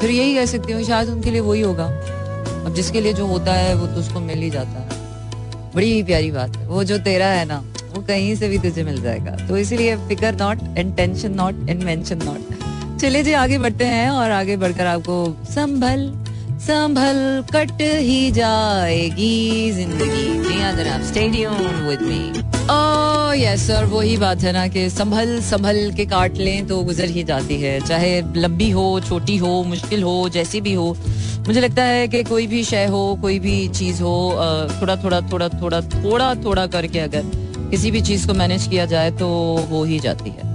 फिर 0.00 0.10
यही 0.10 0.34
कह 0.34 0.46
सकती 0.46 0.72
हूँ, 0.72 0.82
शायद 0.82 1.08
उनके 1.08 1.30
लिए 1.30 1.40
वही 1.40 1.60
होगा। 1.60 1.86
अब 1.86 2.72
जिसके 2.74 3.00
लिए 3.00 3.12
जो 3.12 3.26
होता 3.26 3.52
है, 3.52 3.74
वो 3.74 3.86
तो 3.86 4.00
उसको 4.00 4.20
मिल 4.20 4.38
ही 4.38 4.50
जाता। 4.50 4.80
है 4.80 4.89
बड़ी 5.74 6.02
प्यारी 6.02 6.30
बात 6.30 6.56
है। 6.56 6.66
वो 6.66 6.84
जो 6.84 6.98
तेरा 6.98 7.26
है 7.26 7.44
ना, 7.44 7.58
वो 7.94 8.02
कहीं 8.02 8.34
से 8.36 8.48
भी 8.48 8.58
तुझे 8.58 8.84
मिल 8.84 9.02
जाएगा। 9.02 9.36
तो 9.48 9.56
इसीलिए 9.56 9.96
फिकर 10.08 10.34
not 10.34 10.78
and 10.78 10.96
tension 10.96 11.32
not 11.32 11.68
and 11.68 11.82
mention 11.82 12.22
not 12.24 12.98
चलिए 13.00 13.22
जी, 13.22 13.32
आगे 13.32 13.58
बढ़ते 13.58 13.84
हैं 13.84 14.10
और 14.10 14.30
आगे 14.30 14.56
बढ़कर 14.56 14.86
आपको 14.86 15.44
संभल 15.44 16.19
संभल 16.60 17.18
कट 17.52 17.80
ही 17.80 18.30
जाएगी 18.30 19.70
ज़िंदगी। 19.72 20.24
जी 20.42 20.60
हाँ 20.60 20.72
जनाब 20.76 21.02
stadium 21.02 21.54
with 21.86 22.00
me 22.02 22.42
oh 22.72 23.32
yes 23.36 23.66
sir 23.66 23.84
वही 23.84 24.16
बात 24.16 24.42
है 24.42 24.52
ना 24.52 24.66
कि 24.68 24.88
संभल 24.90 25.40
संभल 25.42 25.90
के 25.96 26.06
काट 26.06 26.36
लें 26.36 26.66
तो 26.66 26.82
गुजर 26.84 27.08
ही 27.08 27.22
जाती 27.24 27.60
है। 27.60 27.78
चाहे 27.80 28.20
लंबी 28.36 28.70
हो, 28.70 29.00
छोटी 29.00 29.36
हो, 29.36 29.62
मुश्किल 29.64 30.02
हो, 30.02 30.28
जैसी 30.28 30.60
भी 30.60 30.74
हो, 30.74 30.94
मुझे 31.46 31.60
लगता 31.60 31.84
है 31.84 32.06
कि 32.08 32.22
कोई 32.24 32.46
भी 32.46 32.62
शय 32.64 32.86
हो, 32.86 33.02
कोई 33.22 33.38
भी 33.38 33.56
चीज़ 33.70 34.02
हो 34.02 34.14
थोड़ा 34.82 34.96
थोड़ा 35.04 35.20
थोड़ा 35.32 35.48
थोड़ा 35.50 35.80
थोड़ा 35.80 36.34
थोड़ा 36.44 36.66
करके 36.66 36.98
अगर 36.98 37.30
किसी 37.70 37.90
भी 37.90 38.00
चीज़ 38.02 38.26
को 38.26 38.34
मैनेज 38.34 38.66
किया 38.66 38.86
जाए 38.86 39.10
तो 39.18 39.28
हो 39.70 39.84
ही 39.84 39.98
जाती 40.00 40.30
है। 40.30 40.48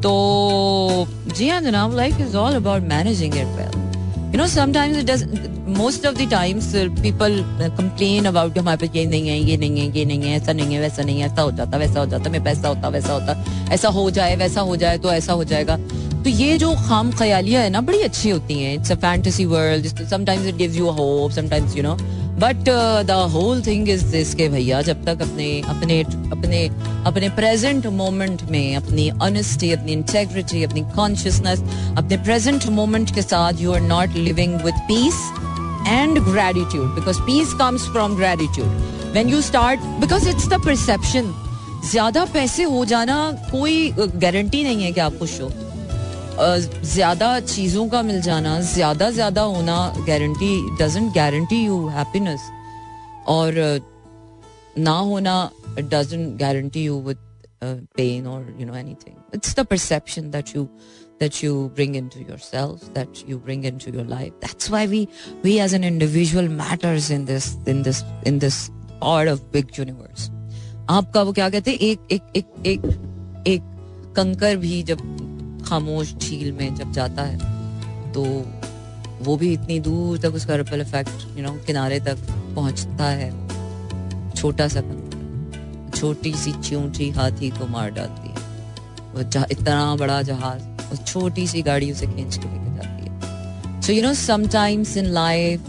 तो 0.00 1.06
जी 1.36 1.48
हाँ 1.48 1.60
जनाब 1.62 1.96
life 1.96 2.20
is 2.20 2.36
all 2.36 2.54
about 2.54 2.82
managing 2.88 3.36
it 3.36 3.56
well 3.58 3.86
you 4.38 4.44
know 4.44 4.48
sometimes 4.50 4.98
it 4.98 5.06
does 5.06 5.22
most 5.76 6.04
of 6.06 6.14
the 6.16 6.28
times 6.30 6.70
people 7.02 7.32
complain 7.76 8.26
about 8.30 8.58
हमारे 8.58 8.76
पास 8.76 8.96
ये 8.96 9.04
नहीं 9.06 9.28
है, 9.28 9.38
ये 9.38 9.56
नहीं 9.56 9.80
है, 9.80 9.86
ये 9.96 10.04
नहीं 10.04 10.22
है, 10.22 10.36
ऐसा 10.36 10.52
नहीं 10.52 10.74
है, 10.74 10.80
वैसा 10.80 11.02
नहीं 11.02 11.20
है, 11.20 11.26
ऐसा 11.26 11.42
हो 11.42 11.50
जाता, 11.52 11.78
वैसा 11.78 12.00
हो 12.00 12.06
जाता 12.06 12.30
मैं 12.30 12.42
पैसा 12.44 12.68
होता, 12.68 12.88
वैसा 12.88 13.12
होता, 13.12 13.34
ऐसा 13.72 13.88
हो 13.88 14.10
जाए, 14.10 14.36
वैसा 14.36 14.60
हो 14.60 14.76
जाए 14.76 14.98
तो 14.98 15.12
ऐसा 15.12 15.32
हो 15.32 15.44
जाएगा। 15.44 15.76
तो 16.22 16.30
ये 16.30 16.58
जो 16.58 16.74
खाम 16.86 17.10
ख्यालियाँ 17.12 17.62
है 17.62 17.70
ना, 17.70 17.80
बड़ी 17.80 18.00
अच्छी 18.02 18.30
होती 18.30 18.54
हैं। 18.62 18.74
It's 18.74 18.92
a 18.92 18.94
fantasy 19.02 19.44
world 19.44 19.86
sometimes 20.10 20.46
it 20.46 20.56
gives 20.56 20.76
you 20.76 20.90
hope 20.90 21.30
sometimes 21.32 21.76
you 21.76 21.82
know 21.82 21.96
but 22.40 22.68
the 23.06 23.10
whole 23.32 23.62
thing 23.66 23.88
is 23.88 24.04
this 24.10 24.34
के 24.34 24.48
भैया, 24.48 24.80
जब 24.82 25.04
तक 25.04 25.22
अपने 25.22 25.48
अपने 25.68 26.00
अपने 26.32 26.66
अपने 27.06 27.28
प्रेजेंट 27.36 27.86
मोमेंट 28.00 28.42
में 28.50 28.76
अपनी 28.76 29.10
ऑनेस्टी 29.22 29.70
अपनी 29.72 29.92
इंटेग्रिटी 29.92 30.62
अपनी 30.64 30.80
कॉन्शियसनेस 30.96 31.60
अपने 31.98 32.16
प्रेजेंट 32.16 32.66
मोमेंट 32.78 33.14
के 33.14 33.22
साथ 33.22 33.60
you 33.60 33.72
are 33.72 33.80
not 33.80 34.16
living 34.16 34.54
with 34.64 34.74
peace 34.88 35.20
and 35.88 36.18
gratitude 36.18 36.94
because 36.94 37.20
peace 37.22 37.54
comes 37.58 37.88
from 37.92 38.16
gratitude 38.16 39.12
when 39.14 39.28
you 39.28 39.40
start 39.42 39.80
because 40.00 40.28
it's 40.28 40.48
the 40.48 40.64
perception 40.64 41.34
ज़्यादा 41.90 42.24
पैसे 42.32 42.62
हो 42.62 42.84
जाना 42.84 43.16
कोई 43.50 43.90
गारंटी 43.98 44.62
नहीं 44.62 44.82
है 44.84 44.92
कि 44.92 45.00
आप 45.00 45.18
खुश 45.18 45.40
हो 45.40 45.50
ज़्यादा 46.40 47.28
चीज़ों 47.40 47.88
का 47.88 48.02
मिल 48.02 48.20
जाना 48.22 48.60
ज़्यादा 48.72 49.10
ज़्यादा 49.10 49.42
होना 49.54 49.76
guarantee 50.06 50.50
doesn't 50.80 51.12
guarantee 51.14 51.64
you 51.64 51.86
happiness 51.96 52.40
और 53.28 53.54
ना 54.78 54.98
होना 55.10 55.38
doesn't 55.78 56.38
guarantee 56.40 56.84
you 56.84 57.00
with 57.08 57.18
pain 57.96 58.26
or 58.26 58.44
you 58.56 58.64
know 58.66 58.74
anything 58.74 59.14
it's 59.32 59.54
the 59.54 59.64
perception 59.64 60.30
that 60.30 60.54
you 60.54 60.60
that 61.18 61.42
you 61.42 61.72
bring 61.74 61.96
into 61.96 62.20
yourself 62.20 62.82
that 62.94 63.22
you 63.28 63.38
bring 63.38 63.64
into 63.64 63.90
your 63.90 64.04
life 64.04 64.32
that's 64.40 64.70
why 64.70 64.86
we 64.86 65.00
we 65.42 65.58
as 65.58 65.72
an 65.72 65.82
individual 65.82 66.48
matters 66.48 67.10
in 67.10 67.24
this 67.24 67.56
in 67.66 67.82
this 67.82 68.04
in 68.24 68.38
this 68.38 68.70
part 69.00 69.28
of 69.28 69.50
big 69.52 69.76
universe 69.78 70.30
आपका 70.90 71.22
वो 71.22 71.32
क्या 71.32 71.48
कहते 71.50 71.70
हैं 71.70 71.78
एक 71.78 72.12
एक 72.12 72.36
एक 72.36 72.66
एक 72.66 72.84
एक 73.46 73.62
कंकर 74.16 74.56
भी 74.56 74.82
जब 74.90 75.00
खामोश 75.68 76.14
झील 76.14 76.52
में 76.52 76.74
जब 76.74 76.92
जाता 76.92 77.22
है 77.22 78.12
तो 78.12 78.24
वो 79.22 79.36
भी 79.36 79.52
इतनी 79.52 79.78
दूर 79.80 80.18
तक 80.18 80.34
उसका 80.34 80.56
रिपल 80.56 80.80
इफ़ेक्ट 80.80 81.38
यू 81.38 81.44
नो 81.44 81.52
किनारे 81.66 81.98
तक 82.00 82.18
पहुँचता 82.54 83.04
है। 83.04 83.30
छोटा 84.34 84.68
सा 84.68 84.82
छोटी 85.94 86.32
सी 86.34 86.52
च्यूटी 86.52 87.08
हाथी 87.10 87.48
को 87.50 87.66
मार 87.66 87.90
डालती 87.90 88.28
है। 88.28 88.34
वो 89.14 89.20
इतना 89.52 89.96
बड़ा 89.96 90.20
जहाज़, 90.22 90.62
उस 90.92 91.04
छोटी 91.06 91.46
सी 91.46 91.62
गाड़ी 91.62 91.90
उसे 91.92 92.06
खींच 92.06 92.36
के 92.36 92.48
लेके 92.48 92.74
जाती 92.76 93.02
है। 93.04 93.82
So 93.82 93.92
you 93.92 94.02
know 94.02 94.12
sometimes 94.14 94.96
in 94.96 95.06
life 95.14 95.64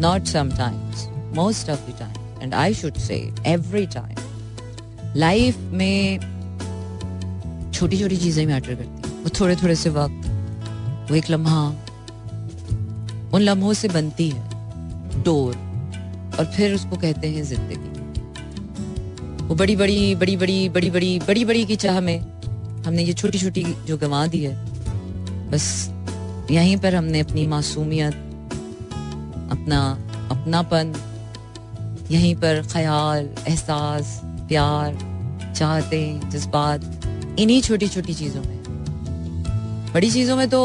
not 0.00 0.24
sometimes 0.26 1.06
most 1.36 1.70
of 1.70 1.90
the 1.90 1.98
time 1.98 2.42
and 2.42 2.54
I 2.54 2.74
should 2.74 2.98
say 3.00 3.16
every 3.46 3.86
time 3.94 5.14
life 5.16 5.58
में 5.72 6.18
छोटी 7.72 7.98
छोटी 7.98 8.16
चीज़ें 8.16 8.44
मैटर 8.46 8.74
करती 8.74 9.01
वो 9.22 9.30
थोड़े 9.40 9.56
थोड़े 9.56 9.74
से 9.76 9.90
वक्त, 9.90 10.28
वो 11.10 11.16
एक 11.16 11.30
लम्हा, 11.30 11.62
उन 13.34 13.40
लम्हों 13.40 13.72
से 13.74 13.88
बनती 13.88 14.28
है, 14.30 15.22
डोर, 15.24 15.54
और 16.38 16.44
फिर 16.56 16.74
उसको 16.74 16.96
कहते 16.96 17.28
हैं 17.30 17.42
ज़िंदगी। 17.44 17.90
वो 19.46 19.54
बड़ी 19.54 19.76
बड़ी 19.76 20.14
बड़ी 20.14 20.36
बड़ी 20.36 20.68
बड़ी 20.68 20.90
बड़ी 20.90 21.18
बड़ी 21.20 21.44
बड़ी 21.44 21.64
की 21.66 21.76
चाह 21.76 22.00
में 22.00 22.18
हमने 22.86 23.02
ये 23.02 23.12
छोटी 23.12 23.38
छोटी 23.38 23.62
जो 23.86 23.96
गंवा 23.98 24.26
दी 24.26 24.42
है, 24.44 24.54
बस 25.50 25.66
यहीं 26.50 26.76
पर 26.76 26.94
हमने 26.94 27.20
अपनी 27.20 27.46
मासूमियत, 27.46 28.14
अपना 29.52 29.80
अपनापन, 30.32 30.92
यहीं 32.10 32.34
पर 32.36 32.62
ख्याल, 32.72 33.28
एहसास, 33.48 34.20
प्यार, 34.48 34.98
चाहते, 35.56 36.02
जज्बात, 36.30 36.80
इन्हीं 37.38 37.60
छोटी 37.62 37.88
छोटी 37.88 38.14
चीज़ों 38.14 38.42
में। 38.42 38.51
बड़ी 39.94 40.10
चीज़ों 40.10 40.36
में 40.36 40.48
तो 40.50 40.62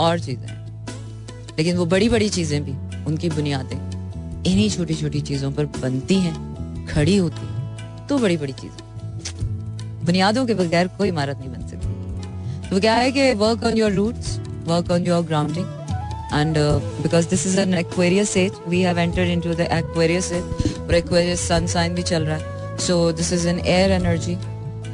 और 0.00 0.18
चीज़ें 0.20 0.48
लेकिन 1.58 1.76
वो 1.76 1.86
बड़ी 1.86 2.08
बड़ी 2.08 2.28
चीज़ें 2.30 2.62
भी 2.64 2.72
उनकी 3.06 3.30
बुनियादें 3.30 3.76
इन्हीं 3.76 4.68
छोटी 4.70 4.94
छोटी 4.94 5.20
चीज़ों 5.30 5.50
पर 5.52 5.66
बनती 5.80 6.18
हैं 6.20 6.86
खड़ी 6.86 7.16
होती 7.16 7.46
हैं 7.46 8.06
तो 8.08 8.18
बड़ी 8.18 8.36
बड़ी 8.36 8.52
चीज़ें 8.52 8.86
बुनियादों 10.04 10.46
के 10.46 10.54
बगैर 10.54 10.88
कोई 10.98 11.08
इमारत 11.08 11.38
नहीं 11.38 11.50
बन 11.50 11.66
सकती 11.68 12.68
तो 12.68 12.80
क्या 12.80 12.94
है 12.94 13.10
कि 13.12 13.32
work 13.42 13.64
on 13.64 13.78
your 13.78 13.92
roots 13.92 14.38
work 14.68 14.90
on 14.90 15.06
your 15.06 15.24
grounding 15.24 15.76
uh, 16.32 16.80
because 17.02 17.26
this 17.28 17.46
is 17.46 17.56
an 17.58 17.74
Aquarius 17.74 18.36
age, 18.36 18.52
we 18.66 18.80
have 18.82 18.98
entered 18.98 19.28
into 19.28 19.54
the 19.54 19.66
Aquarius 19.74 20.32
age, 20.32 20.44
और 20.78 20.94
Aquarius 20.94 21.40
sun 21.40 21.66
sign 21.66 21.94
भी 21.94 22.02
चल 22.02 22.24
रहा 22.24 22.36
है. 22.36 22.76
So 22.78 23.12
this 23.12 23.32
is 23.32 23.46
an 23.46 23.60
air 23.60 23.90
energy. 23.90 24.36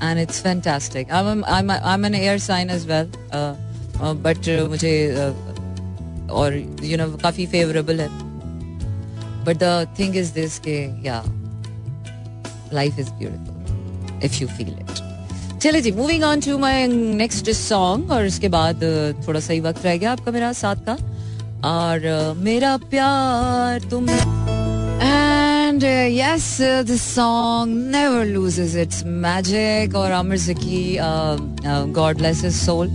And 0.04 0.20
it's 0.20 0.40
fantastic 0.42 1.10
I 1.10 1.94
am 1.94 2.04
an 2.06 2.14
air 2.14 2.38
sign 2.38 2.70
as 2.70 2.86
well 2.86 3.10
but 4.24 4.48
मुझे 4.70 4.92
uh, 5.14 6.30
और 6.32 6.56
you 6.82 6.96
know 6.98 7.06
काफ़ी 7.22 7.46
favourable 7.46 8.00
है. 8.00 8.08
But 9.44 9.56
the 9.62 9.94
thing 9.98 10.16
is 10.16 10.32
this 10.34 10.58
के 10.66 10.76
या 11.06 11.22
life 12.72 12.98
is 12.98 13.10
beautiful 13.10 14.20
if 14.24 14.42
you 14.42 14.48
feel 14.48 14.68
it 14.68 15.58
चले 15.62 15.80
जी 15.80 15.92
moving 15.92 16.24
on 16.24 16.40
to 16.40 16.58
my 16.58 16.86
next 17.22 17.50
song 17.50 18.10
और 18.12 18.26
इसके 18.26 18.48
बाद 18.48 18.76
uh, 18.76 19.26
थोड़ा 19.26 19.40
सा 19.40 19.52
ही 19.52 19.60
वक्त 19.60 19.84
रह 19.84 19.96
गया 19.96 20.12
आपका 20.12 20.32
मेरा 20.32 20.52
साथ 20.52 20.86
का. 20.88 20.96
और 21.64 22.00
uh, 22.08 22.36
मेरा 22.44 22.76
प्यार 22.90 23.88
तुम 23.90 24.06
And 25.73 25.83
uh, 25.83 26.07
yes, 26.09 26.59
uh, 26.59 26.83
the 26.83 26.97
song 26.97 27.89
never 27.89 28.23
loses 28.23 28.75
its 28.75 29.03
magic. 29.03 29.95
Or 29.95 30.11
Amar 30.11 30.37
Zaki, 30.37 30.99
uh, 30.99 31.37
uh, 31.65 31.85
God 31.85 32.19
bless 32.19 32.41
his 32.41 32.59
soul, 32.59 32.87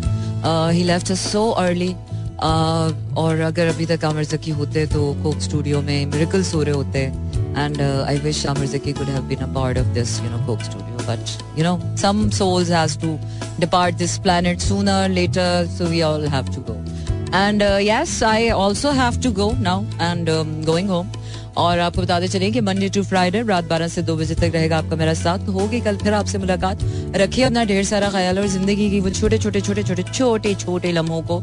uh, 0.44 0.68
he 0.70 0.85
left 0.85 1.11
us 1.11 1.20
so 1.20 1.42
early. 1.59 1.96
Uh, 2.38 2.92
और 3.16 3.40
अगर 3.40 3.66
अभी 3.68 3.87
तक 3.87 4.05
आमिर 4.05 4.24
जकी 4.24 4.50
होते 4.61 4.87
तो 4.92 5.12
कोक 5.22 5.40
स्टूडियो 5.40 5.81
में 5.83 6.07
मिरेकल्स 6.07 6.55
हो 6.55 6.62
रहे 6.62 6.74
होते 6.74 7.03
and 7.57 7.81
uh, 7.81 8.05
I 8.09 8.16
wish 8.24 8.44
Amir 8.44 8.66
Zaki 8.66 8.92
could 8.92 9.09
have 9.09 9.29
been 9.29 9.42
a 9.42 9.48
part 9.48 9.77
of 9.77 9.94
this, 9.94 10.20
you 10.20 10.29
know, 10.31 10.40
Coke 10.46 10.61
studio. 10.61 10.96
But 11.07 11.42
you 11.57 11.62
know, 11.62 11.81
some 11.94 12.31
souls 12.33 12.68
has 12.68 12.96
to 12.98 13.18
depart 13.59 13.98
this 13.98 14.18
planet 14.18 14.61
sooner, 14.61 15.09
later, 15.09 15.66
so 15.77 15.88
we 15.88 16.03
all 16.03 16.22
have 16.37 16.50
to 16.50 16.61
go. 16.61 16.83
And 17.33 17.62
uh, 17.62 17.79
yes, 17.81 18.22
I 18.22 18.48
also 18.48 18.90
have 18.90 19.20
to 19.20 19.31
go 19.31 19.53
now 19.53 19.85
and 19.98 20.29
um, 20.29 20.62
going 20.62 20.88
home. 20.88 21.11
और 21.60 21.80
आपको 21.80 22.02
बताते 22.02 22.28
चलें 22.28 22.52
कि 22.54 22.62
Monday 22.62 22.89
to 22.89 23.04
Friday 23.04 23.41
रात 23.43 23.63
बारह 23.65 23.88
से 23.88 24.02
दो 24.02 24.15
बजे 24.15 24.36
तक 24.36 24.52
रहेगा 24.54 24.78
आपका 24.78 24.95
मेरा 24.95 25.13
साथ। 25.15 25.45
तो 25.45 25.52
होगी 25.52 25.80
कल 25.82 25.98
फिर 25.98 26.13
आपसे 26.13 26.38
मुलाकात। 26.38 26.84
रखिए 27.17 27.43
अपना 27.45 27.63
ढेर 27.65 27.84
सारा 27.86 28.10
ख्याल 28.10 28.39
और 28.39 28.48
ज़िंदगी 28.50 28.89
की 28.89 29.00
वो 29.00 29.10
छोटे 29.12 29.38
छोटे 29.38 29.62
छोटे 29.62 29.84
छोटे 29.84 30.04
छोटे 30.04 30.54
छोटे 30.56 30.91
लम्हों 30.91 31.22
को 31.24 31.39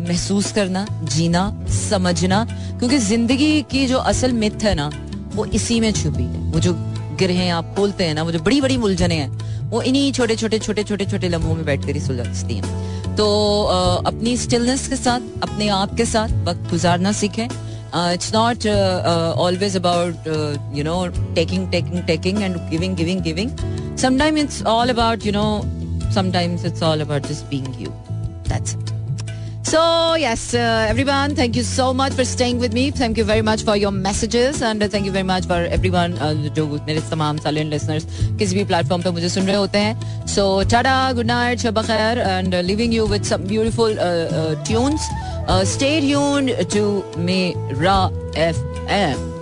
महसूस 0.00 0.52
करना, 0.52 0.86
जीना, 1.04 1.44
समझना, 1.80 2.44
क्योंकि 2.78 2.98
ज़िंदगी 3.00 3.62
की 3.70 3.86
जो 3.86 3.98
असल 4.06 4.32
मिथ 4.34 4.62
है 4.62 4.74
ना, 4.74 4.90
वो 5.34 5.44
इसी 5.46 5.80
में 5.80 5.92
छुपी 5.92 6.22
है। 6.24 6.50
वो 6.52 6.60
जो 6.60 6.74
गिरहें 7.18 7.50
आप 7.50 7.74
खोलते 7.76 8.04
हैं 8.04 8.14
ना, 8.14 8.22
वो 8.22 8.32
जो 8.32 8.38
बड़ी 8.40 8.60
बड़ी 8.60 8.76
मुलझने 8.78 9.14
हैं, 9.14 9.68
वो 9.70 9.82
इन्हीं 9.82 10.12
छोटे 10.12 10.36
छोटे 10.36 10.58
छोटे 10.58 10.82
छोटे 10.84 11.04
छोटे 11.06 11.28
लम्हों 11.28 11.54
में 11.54 11.64
बैठ 11.64 11.86
कर 11.86 11.92
ही 11.92 12.00
सुलझती 12.00 12.54
हैं। 12.54 13.14
तो 13.16 13.26
अपनी 14.06 14.36
स्टिलनेस 14.36 14.86
के 14.88 14.96
साथ, 14.96 15.20
अपने 15.42 15.68
आप 15.74 15.94
के 15.96 16.04
साथ, 16.06 16.28
वक्त 16.46 16.70
गुजारना 16.70 17.12
सीखें। 17.14 17.48
It's 18.14 18.32
not 18.32 18.66
uh, 18.66 19.02
uh, 19.12 19.34
always 19.36 19.74
about 19.74 20.14
you 20.72 20.84
know 20.84 21.10
taking 21.34 21.70
taking 21.70 22.04
taking 22.06 22.42
and 22.42 22.58
giving 22.70 22.94
giving 22.94 23.20
giving. 23.20 23.56
Sometimes 23.96 24.40
it's 24.40 24.64
all 24.64 24.90
about 24.90 25.24
you 25.24 25.32
know 25.32 25.64
sometimes 26.10 26.64
it's 26.64 26.82
all 26.82 27.00
about 27.00 27.22
just 27.22 27.48
being 27.48 27.72
you. 27.74 27.94
That's 28.44 28.74
it 28.74 28.95
so 29.65 30.15
yes 30.15 30.53
uh, 30.53 30.85
everyone 30.89 31.35
thank 31.35 31.55
you 31.55 31.63
so 31.63 31.93
much 31.93 32.13
for 32.13 32.25
staying 32.25 32.59
with 32.59 32.73
me 32.73 32.91
thank 32.91 33.17
you 33.17 33.23
very 33.23 33.41
much 33.41 33.63
for 33.63 33.75
your 33.77 33.91
messages 33.91 34.61
and 34.61 34.83
uh, 34.83 34.87
thank 34.87 35.05
you 35.05 35.11
very 35.11 35.27
much 35.33 35.45
for 35.45 35.59
everyone 35.77 36.15
जो 36.55 36.67
मेरे 36.87 37.01
तमाम 37.09 37.37
silent 37.45 37.69
listeners 37.73 38.05
किसी 38.39 38.55
भी 38.55 38.63
platform 38.71 39.03
पे 39.03 39.11
मुझे 39.11 39.29
सुन 39.29 39.47
रहे 39.47 39.57
होते 39.57 39.77
हैं 39.87 40.25
so 40.35 40.47
tada 40.75 40.95
good 41.19 41.29
night 41.33 41.65
shab 41.65 41.83
khair 41.89 42.23
and 42.31 42.53
uh, 42.53 42.63
leaving 42.71 42.97
you 42.97 43.05
with 43.13 43.29
some 43.33 43.45
beautiful 43.53 43.99
uh, 43.99 44.13
uh, 44.39 44.55
tunes 44.71 45.11
uh, 45.47 45.63
stay 45.65 45.99
tuned 46.01 46.55
to 46.69 47.03
Mira 47.17 47.99
FM. 48.33 49.34